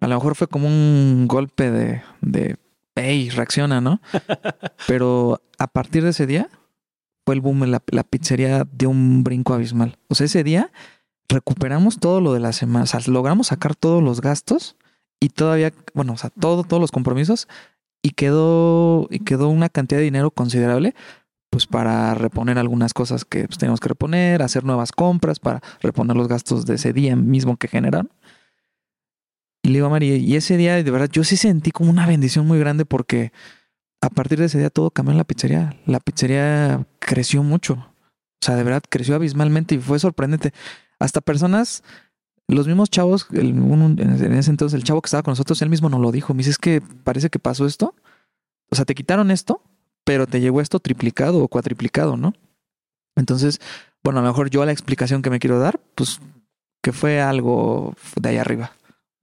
[0.00, 2.58] A lo mejor fue como un golpe de, de,
[2.94, 4.00] hey, reacciona, ¿no?
[4.86, 6.48] Pero a partir de ese día
[7.26, 9.98] fue el boom, la, la pizzería de un brinco abismal.
[10.06, 10.70] O sea, ese día
[11.28, 14.76] recuperamos todo lo de la semana, o sea, logramos sacar todos los gastos
[15.20, 17.48] y todavía, bueno, o sea, todo, todos los compromisos
[18.02, 20.94] y quedó, y quedó una cantidad de dinero considerable
[21.50, 26.16] pues para reponer algunas cosas que pues, teníamos que reponer, hacer nuevas compras para reponer
[26.16, 28.10] los gastos de ese día mismo que generaron.
[29.62, 32.06] Y le digo a María, y ese día de verdad yo sí sentí como una
[32.06, 33.32] bendición muy grande porque
[34.00, 35.74] a partir de ese día todo cambió en la pizzería.
[35.86, 37.74] La pizzería creció mucho.
[37.74, 40.52] O sea, de verdad creció abismalmente y fue sorprendente
[40.98, 41.82] hasta personas,
[42.46, 46.00] los mismos chavos, en ese entonces el chavo que estaba con nosotros, él mismo nos
[46.00, 47.94] lo dijo, me dice, es que parece que pasó esto,
[48.70, 49.62] o sea, te quitaron esto,
[50.04, 52.34] pero te llegó esto triplicado o cuatriplicado, ¿no?
[53.16, 53.60] Entonces,
[54.02, 56.20] bueno, a lo mejor yo la explicación que me quiero dar, pues
[56.82, 58.72] que fue algo de ahí arriba.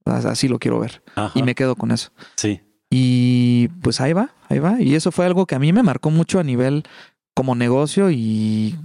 [0.04, 1.02] Así lo quiero ver.
[1.34, 2.10] Y me quedo con eso.
[2.36, 2.60] Sí.
[2.90, 4.80] Y pues ahí va, ahí va.
[4.80, 6.84] Y eso fue algo que a mí me marcó mucho a nivel
[7.34, 8.76] como negocio y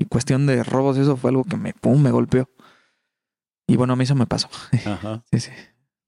[0.00, 2.48] y cuestión de robos, eso fue algo que me, pum, me golpeó.
[3.68, 4.48] Y bueno, a mí eso me pasó.
[4.86, 5.22] Ajá.
[5.30, 5.50] Sí, sí.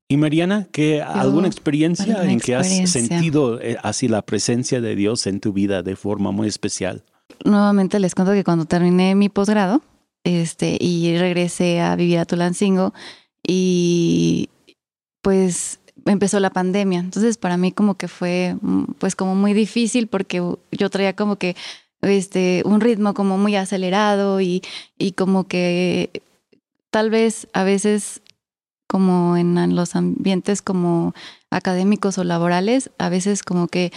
[0.09, 5.27] Y Mariana, ¿qué, ¿alguna experiencia en que has sentido eh, así la presencia de Dios
[5.27, 7.05] en tu vida de forma muy especial?
[7.45, 9.83] Nuevamente les cuento que cuando terminé mi posgrado
[10.25, 12.95] este, y regresé a vivir a Tulancingo
[13.47, 14.49] y
[15.23, 17.01] pues empezó la pandemia.
[17.01, 21.37] Entonces para mí como que fue mm, pues como muy difícil porque yo traía como
[21.37, 21.57] que
[22.03, 24.63] este, un ritmo como muy acelerado y,
[24.99, 26.23] y como que
[26.91, 28.23] tal vez a veces
[28.93, 31.15] como en los ambientes como
[31.51, 33.91] académicos o laborales, a veces como que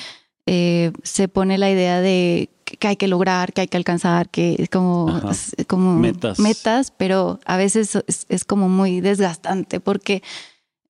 [0.46, 4.56] eh, se pone la idea de que hay que lograr, que hay que alcanzar, que
[4.58, 5.22] es como,
[5.68, 6.92] como metas.
[6.96, 10.24] pero a veces es, como muy desgastante porque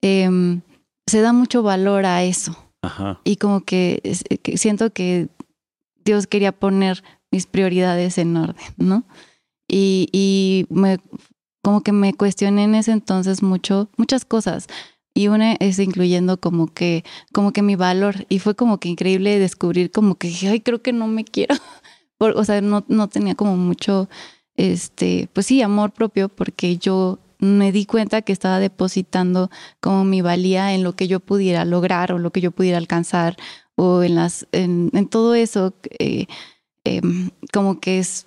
[0.01, 0.61] em,
[1.07, 2.55] se da mucho valor a eso.
[3.23, 4.01] Y como que,
[4.55, 5.29] siento que
[6.05, 9.03] Dios quería poner mis prioridades en orden, ¿no?
[9.67, 10.99] Y, y me,
[11.61, 14.67] como que me cuestioné en ese entonces mucho, muchas cosas.
[15.15, 18.25] Y una es incluyendo como que, como que mi valor.
[18.29, 21.55] Y fue como que increíble descubrir como que, ay, creo que no me quiero.
[22.19, 24.09] o sea, no, no tenía como mucho,
[24.55, 30.21] este, pues sí, amor propio porque yo me di cuenta que estaba depositando como mi
[30.21, 33.37] valía en lo que yo pudiera lograr o lo que yo pudiera alcanzar
[33.75, 36.25] o en las en, en todo eso eh,
[36.83, 38.25] em, como que es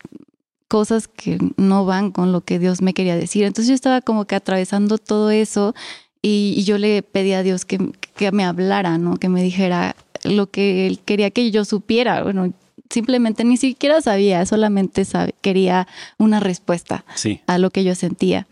[0.68, 4.26] cosas que no van con lo que Dios me quería decir entonces yo estaba como
[4.26, 5.74] que atravesando todo eso
[6.22, 9.16] y, yo le pedí a Dios que, que, me hablara, ¿no?
[9.16, 12.22] Que me dijera lo que él quería que yo supiera.
[12.22, 12.52] Bueno,
[12.90, 15.06] simplemente ni siquiera sabía, solamente
[15.40, 15.86] quería
[16.18, 17.04] una respuesta
[17.46, 18.46] a lo que yo sentía.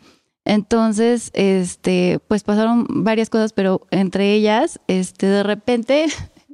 [0.45, 6.07] Entonces, este, pues pasaron varias cosas, pero entre ellas, este, de repente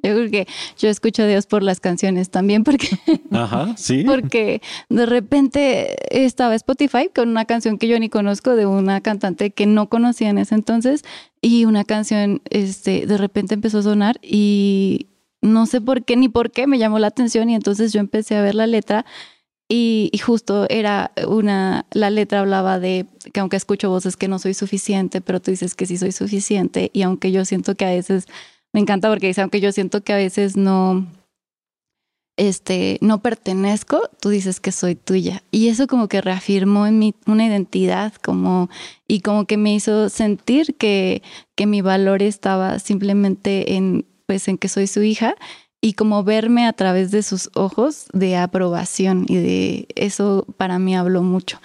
[0.03, 2.89] yo creo que yo escucho a Dios por las canciones también porque,
[3.31, 4.05] Ajá, ¿sí?
[4.05, 9.51] porque de repente estaba Spotify con una canción que yo ni conozco de una cantante
[9.51, 11.05] que no conocía en ese entonces
[11.41, 15.07] y una canción este, de repente empezó a sonar y
[15.41, 18.37] no sé por qué ni por qué me llamó la atención y entonces yo empecé
[18.37, 19.05] a ver la letra
[19.69, 24.39] y, y, justo era una, la letra hablaba de que aunque escucho voces que no
[24.39, 27.91] soy suficiente, pero tú dices que sí soy suficiente y aunque yo siento que a
[27.91, 28.27] veces
[28.73, 31.07] me encanta porque dice, aunque yo siento que a veces no,
[32.37, 35.43] este, no pertenezco, tú dices que soy tuya.
[35.51, 38.71] Y eso como que reafirmó en mí una identidad como,
[39.07, 41.23] y como que me hizo sentir que,
[41.55, 45.35] que mi valor estaba simplemente en, pues, en que soy su hija
[45.83, 50.97] y como verme a través de sus ojos de aprobación y de eso para mí
[50.97, 51.61] habló mucho.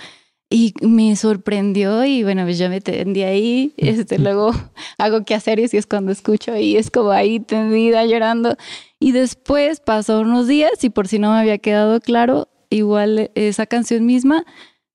[0.49, 4.51] Y me sorprendió y bueno, pues yo me tendí ahí, este, luego
[4.97, 8.55] hago que hacer y es cuando escucho y es como ahí tendida llorando.
[8.99, 13.65] Y después pasó unos días y por si no me había quedado claro, igual esa
[13.65, 14.45] canción misma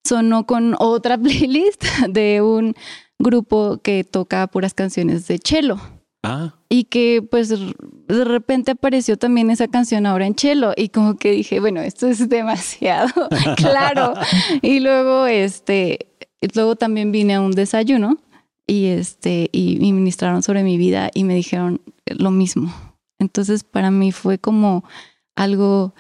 [0.05, 2.75] sonó con otra playlist de un
[3.19, 5.77] grupo que toca puras canciones de cello.
[6.23, 6.55] Ah.
[6.69, 11.33] Y que pues de repente apareció también esa canción ahora en chelo y como que
[11.33, 14.15] dije, bueno, esto es demasiado claro.
[14.63, 16.11] y luego este,
[16.55, 18.19] luego también vine a un desayuno
[18.67, 22.73] y este, y, ministraron sobre mi vida y me dijeron lo mismo.
[23.19, 24.85] Entonces para mí fue como
[25.35, 25.95] algo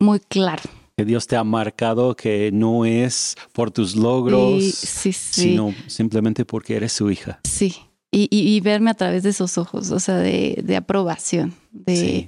[0.00, 0.62] muy claro
[0.96, 6.92] que Dios te ha marcado que no es por tus logros, sino simplemente porque eres
[6.92, 7.38] su hija.
[7.44, 7.76] Sí,
[8.10, 12.26] y, verme a través de esos ojos, o sea, de, aprobación, de...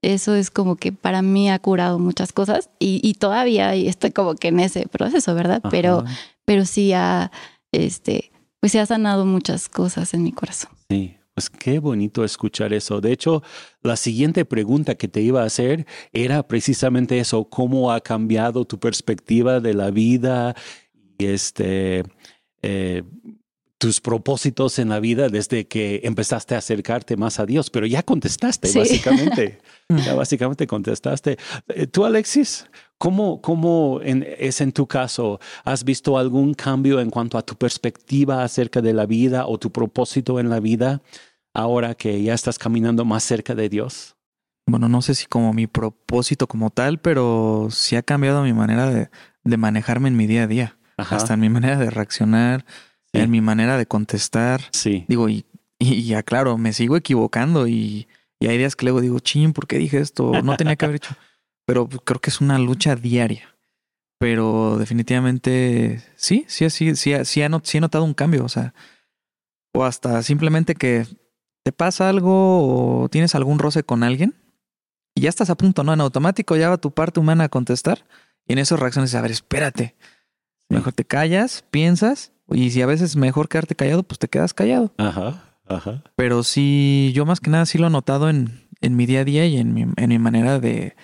[0.00, 4.48] Eso es como que para mí ha curado muchas cosas y, todavía estoy como que
[4.48, 5.60] en ese proceso, ¿verdad?
[5.70, 6.04] Pero,
[6.44, 7.32] pero sí ha,
[7.72, 10.70] este, pues se ha sanado muchas cosas en mi corazón.
[10.88, 13.00] Sí, pues qué bonito escuchar eso.
[13.00, 13.42] De hecho,
[13.82, 18.78] la siguiente pregunta que te iba a hacer era precisamente eso, cómo ha cambiado tu
[18.78, 20.54] perspectiva de la vida
[21.18, 22.04] y este,
[22.62, 23.02] eh,
[23.78, 28.02] tus propósitos en la vida desde que empezaste a acercarte más a Dios, pero ya
[28.02, 29.60] contestaste, básicamente.
[30.04, 31.38] ya básicamente contestaste.
[31.68, 32.66] Eh, tú, Alexis,
[32.98, 35.38] ¿cómo, cómo es en tu caso?
[35.64, 39.70] ¿Has visto algún cambio en cuanto a tu perspectiva acerca de la vida o tu
[39.70, 41.00] propósito en la vida
[41.54, 44.16] ahora que ya estás caminando más cerca de Dios?
[44.66, 48.90] Bueno, no sé si como mi propósito como tal, pero sí ha cambiado mi manera
[48.90, 49.08] de,
[49.56, 50.74] manejarme en mi día a día.
[50.98, 52.66] Hasta en mi manera de reaccionar,
[53.22, 54.62] en mi manera de contestar.
[54.72, 55.04] Sí.
[55.08, 55.44] Digo, y,
[55.78, 58.08] y, ya claro, me sigo equivocando y,
[58.40, 60.32] hay días que luego digo, ching, ¿por qué dije esto?
[60.42, 61.14] No tenía que haber hecho.
[61.66, 63.54] Pero creo que es una lucha diaria.
[64.18, 67.40] Pero definitivamente sí, sí, sí, sí, sí, he, sí
[67.76, 68.44] he notado un cambio.
[68.44, 68.74] O sea,
[69.74, 71.06] o hasta simplemente que
[71.64, 74.34] te pasa algo o tienes algún roce con alguien
[75.14, 75.92] y ya estás a punto, ¿no?
[75.92, 78.06] En automático ya va tu parte humana a contestar
[78.46, 79.96] y en esas reacciones, a ver, espérate.
[80.68, 84.92] Mejor te callas, piensas y si a veces mejor quedarte callado, pues te quedas callado.
[84.98, 86.02] Ajá, ajá.
[86.16, 89.24] Pero sí, yo más que nada sí lo he notado en, en mi día a
[89.24, 90.96] día y en mi, en mi manera de,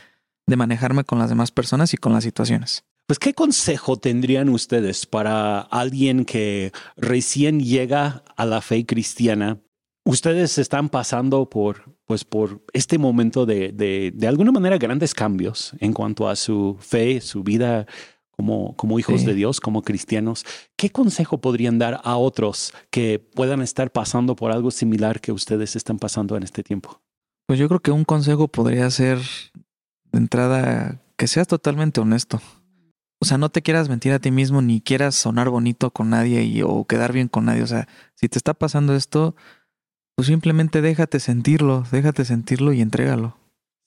[0.46, 2.84] de manejarme con las demás personas y con las situaciones.
[3.06, 9.60] Pues, ¿qué consejo tendrían ustedes para alguien que recién llega a la fe cristiana?
[10.06, 15.72] Ustedes están pasando por pues por este momento de, de, de, alguna manera grandes cambios
[15.80, 17.86] en cuanto a su fe, su vida
[18.36, 20.44] como, como hijos de Dios, como cristianos.
[20.76, 25.76] ¿Qué consejo podrían dar a otros que puedan estar pasando por algo similar que ustedes
[25.76, 27.00] están pasando en este tiempo?
[27.46, 29.18] Pues yo creo que un consejo podría ser
[30.12, 32.40] de entrada que seas totalmente honesto.
[33.20, 36.42] O sea, no te quieras mentir a ti mismo ni quieras sonar bonito con nadie
[36.42, 37.62] y, o quedar bien con nadie.
[37.62, 39.34] O sea, si te está pasando esto,
[40.16, 43.36] pues simplemente déjate sentirlo, déjate sentirlo y entrégalo.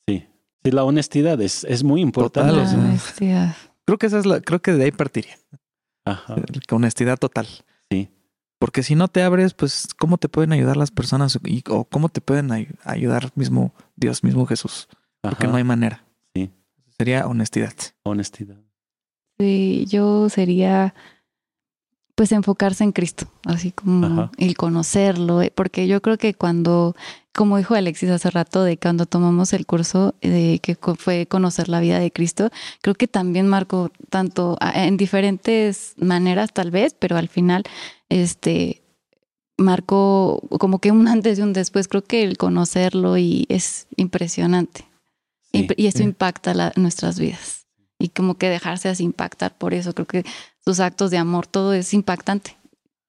[0.08, 0.26] Sí,
[0.64, 2.54] sí, la honestidad es, es muy importante.
[2.54, 3.56] la honestidad.
[3.88, 5.40] Creo que esa es la, creo que de ahí partiría.
[6.06, 6.36] Ajá.
[6.72, 7.48] Honestidad total.
[7.90, 8.10] Sí.
[8.60, 11.40] Porque si no te abres, pues, ¿cómo te pueden ayudar las personas?
[11.46, 12.52] Y, o cómo te pueden
[12.84, 14.90] ayudar mismo Dios, mismo Jesús.
[15.22, 16.04] Porque no hay manera.
[16.36, 16.52] Sí.
[16.98, 17.74] Sería honestidad.
[18.04, 18.58] Honestidad.
[19.40, 20.94] Sí, yo sería
[22.18, 26.96] pues enfocarse en Cristo, así como el conocerlo, eh, porque yo creo que cuando,
[27.38, 31.80] como dijo Alexis hace rato, de cuando tomamos el curso de que fue conocer la
[31.80, 32.50] vida de Cristo,
[32.82, 37.62] creo que también marcó tanto en diferentes maneras tal vez, pero al final,
[38.10, 38.82] este,
[39.56, 44.86] marcó como que un antes y un después, creo que el conocerlo y es impresionante.
[45.52, 47.68] y, eso impacta nuestras vidas
[48.00, 49.94] y como que dejarse así impactar por eso.
[49.94, 50.26] Creo que
[50.66, 52.58] sus actos de amor, todo es impactante.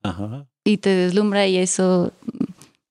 [0.02, 0.46] Ajá.
[0.64, 2.12] Y te deslumbra y eso,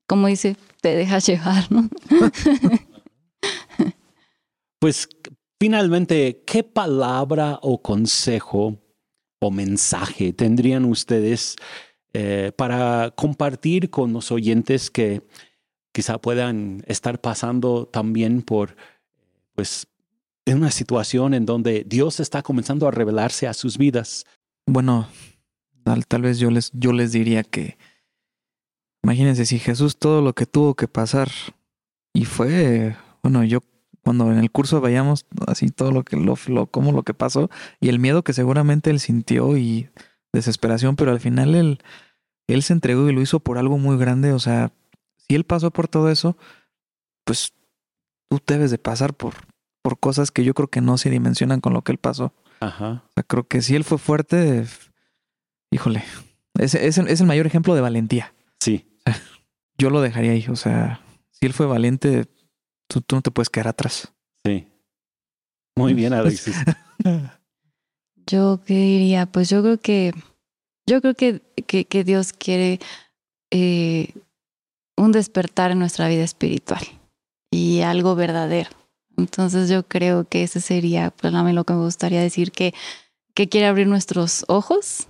[0.07, 1.89] como dice, te deja llevar, ¿no?
[4.79, 5.07] pues
[5.59, 8.77] finalmente, ¿qué palabra o consejo
[9.39, 11.55] o mensaje tendrían ustedes
[12.13, 15.21] eh, para compartir con los oyentes que
[15.91, 18.75] quizá puedan estar pasando también por
[19.53, 19.87] pues
[20.45, 24.25] en una situación en donde Dios está comenzando a revelarse a sus vidas.
[24.65, 25.07] Bueno,
[25.83, 27.77] tal, tal vez yo les, yo les diría que,
[29.07, 31.29] imagínense si Jesús todo lo que tuvo que pasar
[32.13, 33.61] y fue, bueno, yo
[34.03, 37.49] cuando en el curso veíamos así todo lo que lo, lo como lo que pasó
[37.79, 39.87] y el miedo que seguramente él sintió y
[40.33, 41.79] desesperación, pero al final él
[42.47, 44.73] él se entregó y lo hizo por algo muy grande, o sea,
[45.15, 46.35] si él pasó por todo eso,
[47.23, 47.53] pues
[48.29, 49.35] tú debes de pasar por
[49.81, 52.33] por cosas que yo creo que no se dimensionan con lo que él pasó.
[52.59, 53.03] Ajá.
[53.07, 54.65] O sea, creo que si él fue fuerte,
[55.71, 56.03] híjole,
[56.59, 58.33] es, es, es el mayor ejemplo de valentía.
[58.59, 58.85] Sí.
[59.77, 60.45] Yo lo dejaría ahí.
[60.49, 61.01] O sea,
[61.31, 62.25] si él fue valiente,
[62.87, 64.13] tú, tú no te puedes quedar atrás.
[64.43, 64.67] Sí.
[65.75, 66.55] Muy bien, Alexis.
[68.27, 70.13] yo qué diría, pues yo creo que
[70.87, 72.79] yo creo que, que, que Dios quiere
[73.51, 74.13] eh,
[74.95, 76.81] un despertar en nuestra vida espiritual
[77.51, 78.69] y algo verdadero.
[79.17, 82.73] Entonces yo creo que ese sería pues a mí lo que me gustaría decir que,
[83.33, 85.07] que quiere abrir nuestros ojos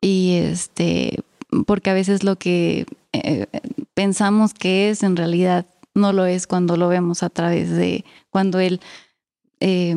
[0.00, 1.22] y este
[1.66, 3.46] porque a veces lo que eh,
[3.94, 8.60] pensamos que es en realidad no lo es cuando lo vemos a través de cuando
[8.60, 8.80] él
[9.60, 9.96] eh,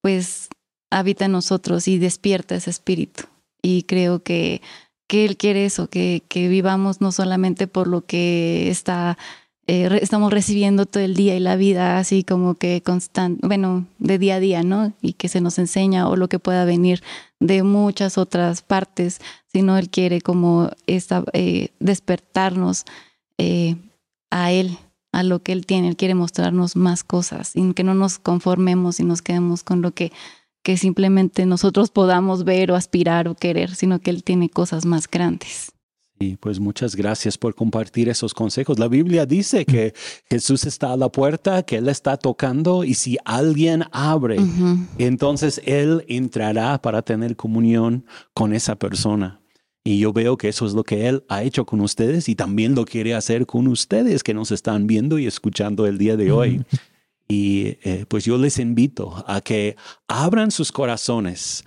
[0.00, 0.48] pues
[0.90, 3.24] habita en nosotros y despierta ese espíritu.
[3.62, 4.62] Y creo que
[5.08, 9.18] que él quiere eso que que vivamos no solamente por lo que está
[9.68, 14.18] eh, estamos recibiendo todo el día y la vida así como que constante, bueno, de
[14.18, 14.92] día a día, ¿no?
[15.02, 17.02] Y que se nos enseña o lo que pueda venir
[17.40, 19.20] de muchas otras partes,
[19.52, 22.84] sino Él quiere como esta, eh, despertarnos
[23.38, 23.74] eh,
[24.30, 24.78] a Él,
[25.10, 25.88] a lo que Él tiene.
[25.88, 29.90] Él quiere mostrarnos más cosas y que no nos conformemos y nos quedemos con lo
[29.90, 30.12] que,
[30.62, 35.10] que simplemente nosotros podamos ver o aspirar o querer, sino que Él tiene cosas más
[35.10, 35.72] grandes.
[36.18, 38.78] Y pues muchas gracias por compartir esos consejos.
[38.78, 39.92] La Biblia dice que
[40.30, 44.38] Jesús está a la puerta, que Él está tocando y si alguien abre,
[44.96, 49.40] entonces Él entrará para tener comunión con esa persona.
[49.84, 52.74] Y yo veo que eso es lo que Él ha hecho con ustedes y también
[52.74, 56.64] lo quiere hacer con ustedes que nos están viendo y escuchando el día de hoy.
[57.28, 59.76] Y eh, pues yo les invito a que
[60.08, 61.64] abran sus corazones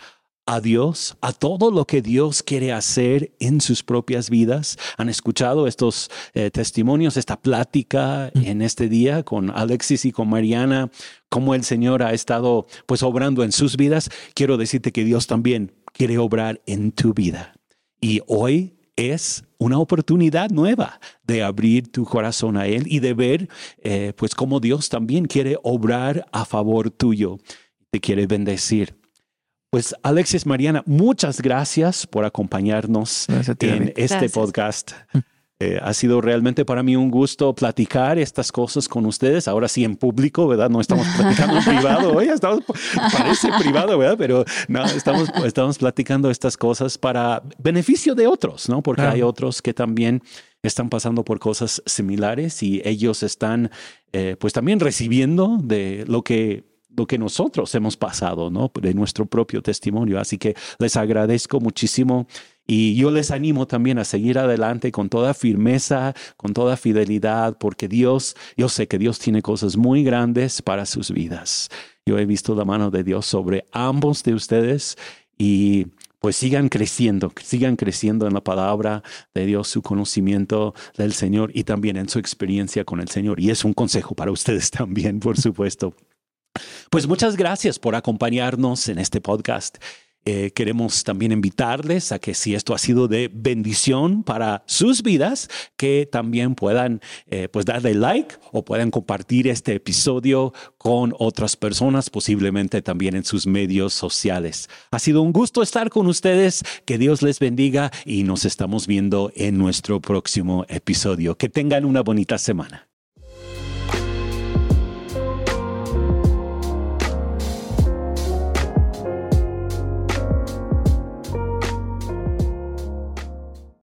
[0.49, 4.79] a Dios, a todo lo que Dios quiere hacer en sus propias vidas.
[4.97, 8.45] Han escuchado estos eh, testimonios, esta plática mm.
[8.45, 10.89] en este día con Alexis y con Mariana,
[11.29, 14.09] cómo el Señor ha estado pues obrando en sus vidas.
[14.33, 17.53] Quiero decirte que Dios también quiere obrar en tu vida.
[18.01, 23.49] Y hoy es una oportunidad nueva de abrir tu corazón a Él y de ver
[23.83, 27.37] eh, pues cómo Dios también quiere obrar a favor tuyo.
[27.91, 28.98] Te quiere bendecir.
[29.71, 34.93] Pues Alexis Mariana, muchas gracias por acompañarnos en este podcast.
[35.59, 39.47] Eh, ha sido realmente para mí un gusto platicar estas cosas con ustedes.
[39.47, 40.71] Ahora sí en público, ¿verdad?
[40.71, 42.13] No estamos platicando en privado.
[42.15, 42.63] Oye, estamos,
[43.11, 44.15] parece privado, ¿verdad?
[44.17, 48.81] Pero no, estamos, estamos platicando estas cosas para beneficio de otros, ¿no?
[48.81, 50.23] Porque hay otros que también
[50.63, 53.69] están pasando por cosas similares y ellos están
[54.13, 58.71] eh, pues también recibiendo de lo que lo que nosotros hemos pasado, ¿no?
[58.81, 60.19] De nuestro propio testimonio.
[60.19, 62.27] Así que les agradezco muchísimo
[62.67, 67.87] y yo les animo también a seguir adelante con toda firmeza, con toda fidelidad, porque
[67.87, 71.69] Dios, yo sé que Dios tiene cosas muy grandes para sus vidas.
[72.05, 74.97] Yo he visto la mano de Dios sobre ambos de ustedes
[75.37, 75.87] y
[76.19, 81.63] pues sigan creciendo, sigan creciendo en la palabra de Dios, su conocimiento del Señor y
[81.63, 83.39] también en su experiencia con el Señor.
[83.39, 85.95] Y es un consejo para ustedes también, por supuesto.
[86.89, 89.77] Pues muchas gracias por acompañarnos en este podcast.
[90.25, 95.49] Eh, queremos también invitarles a que si esto ha sido de bendición para sus vidas,
[95.77, 102.09] que también puedan eh, pues darle like o puedan compartir este episodio con otras personas,
[102.09, 104.69] posiblemente también en sus medios sociales.
[104.91, 109.31] Ha sido un gusto estar con ustedes, que Dios les bendiga y nos estamos viendo
[109.35, 111.37] en nuestro próximo episodio.
[111.37, 112.88] Que tengan una bonita semana.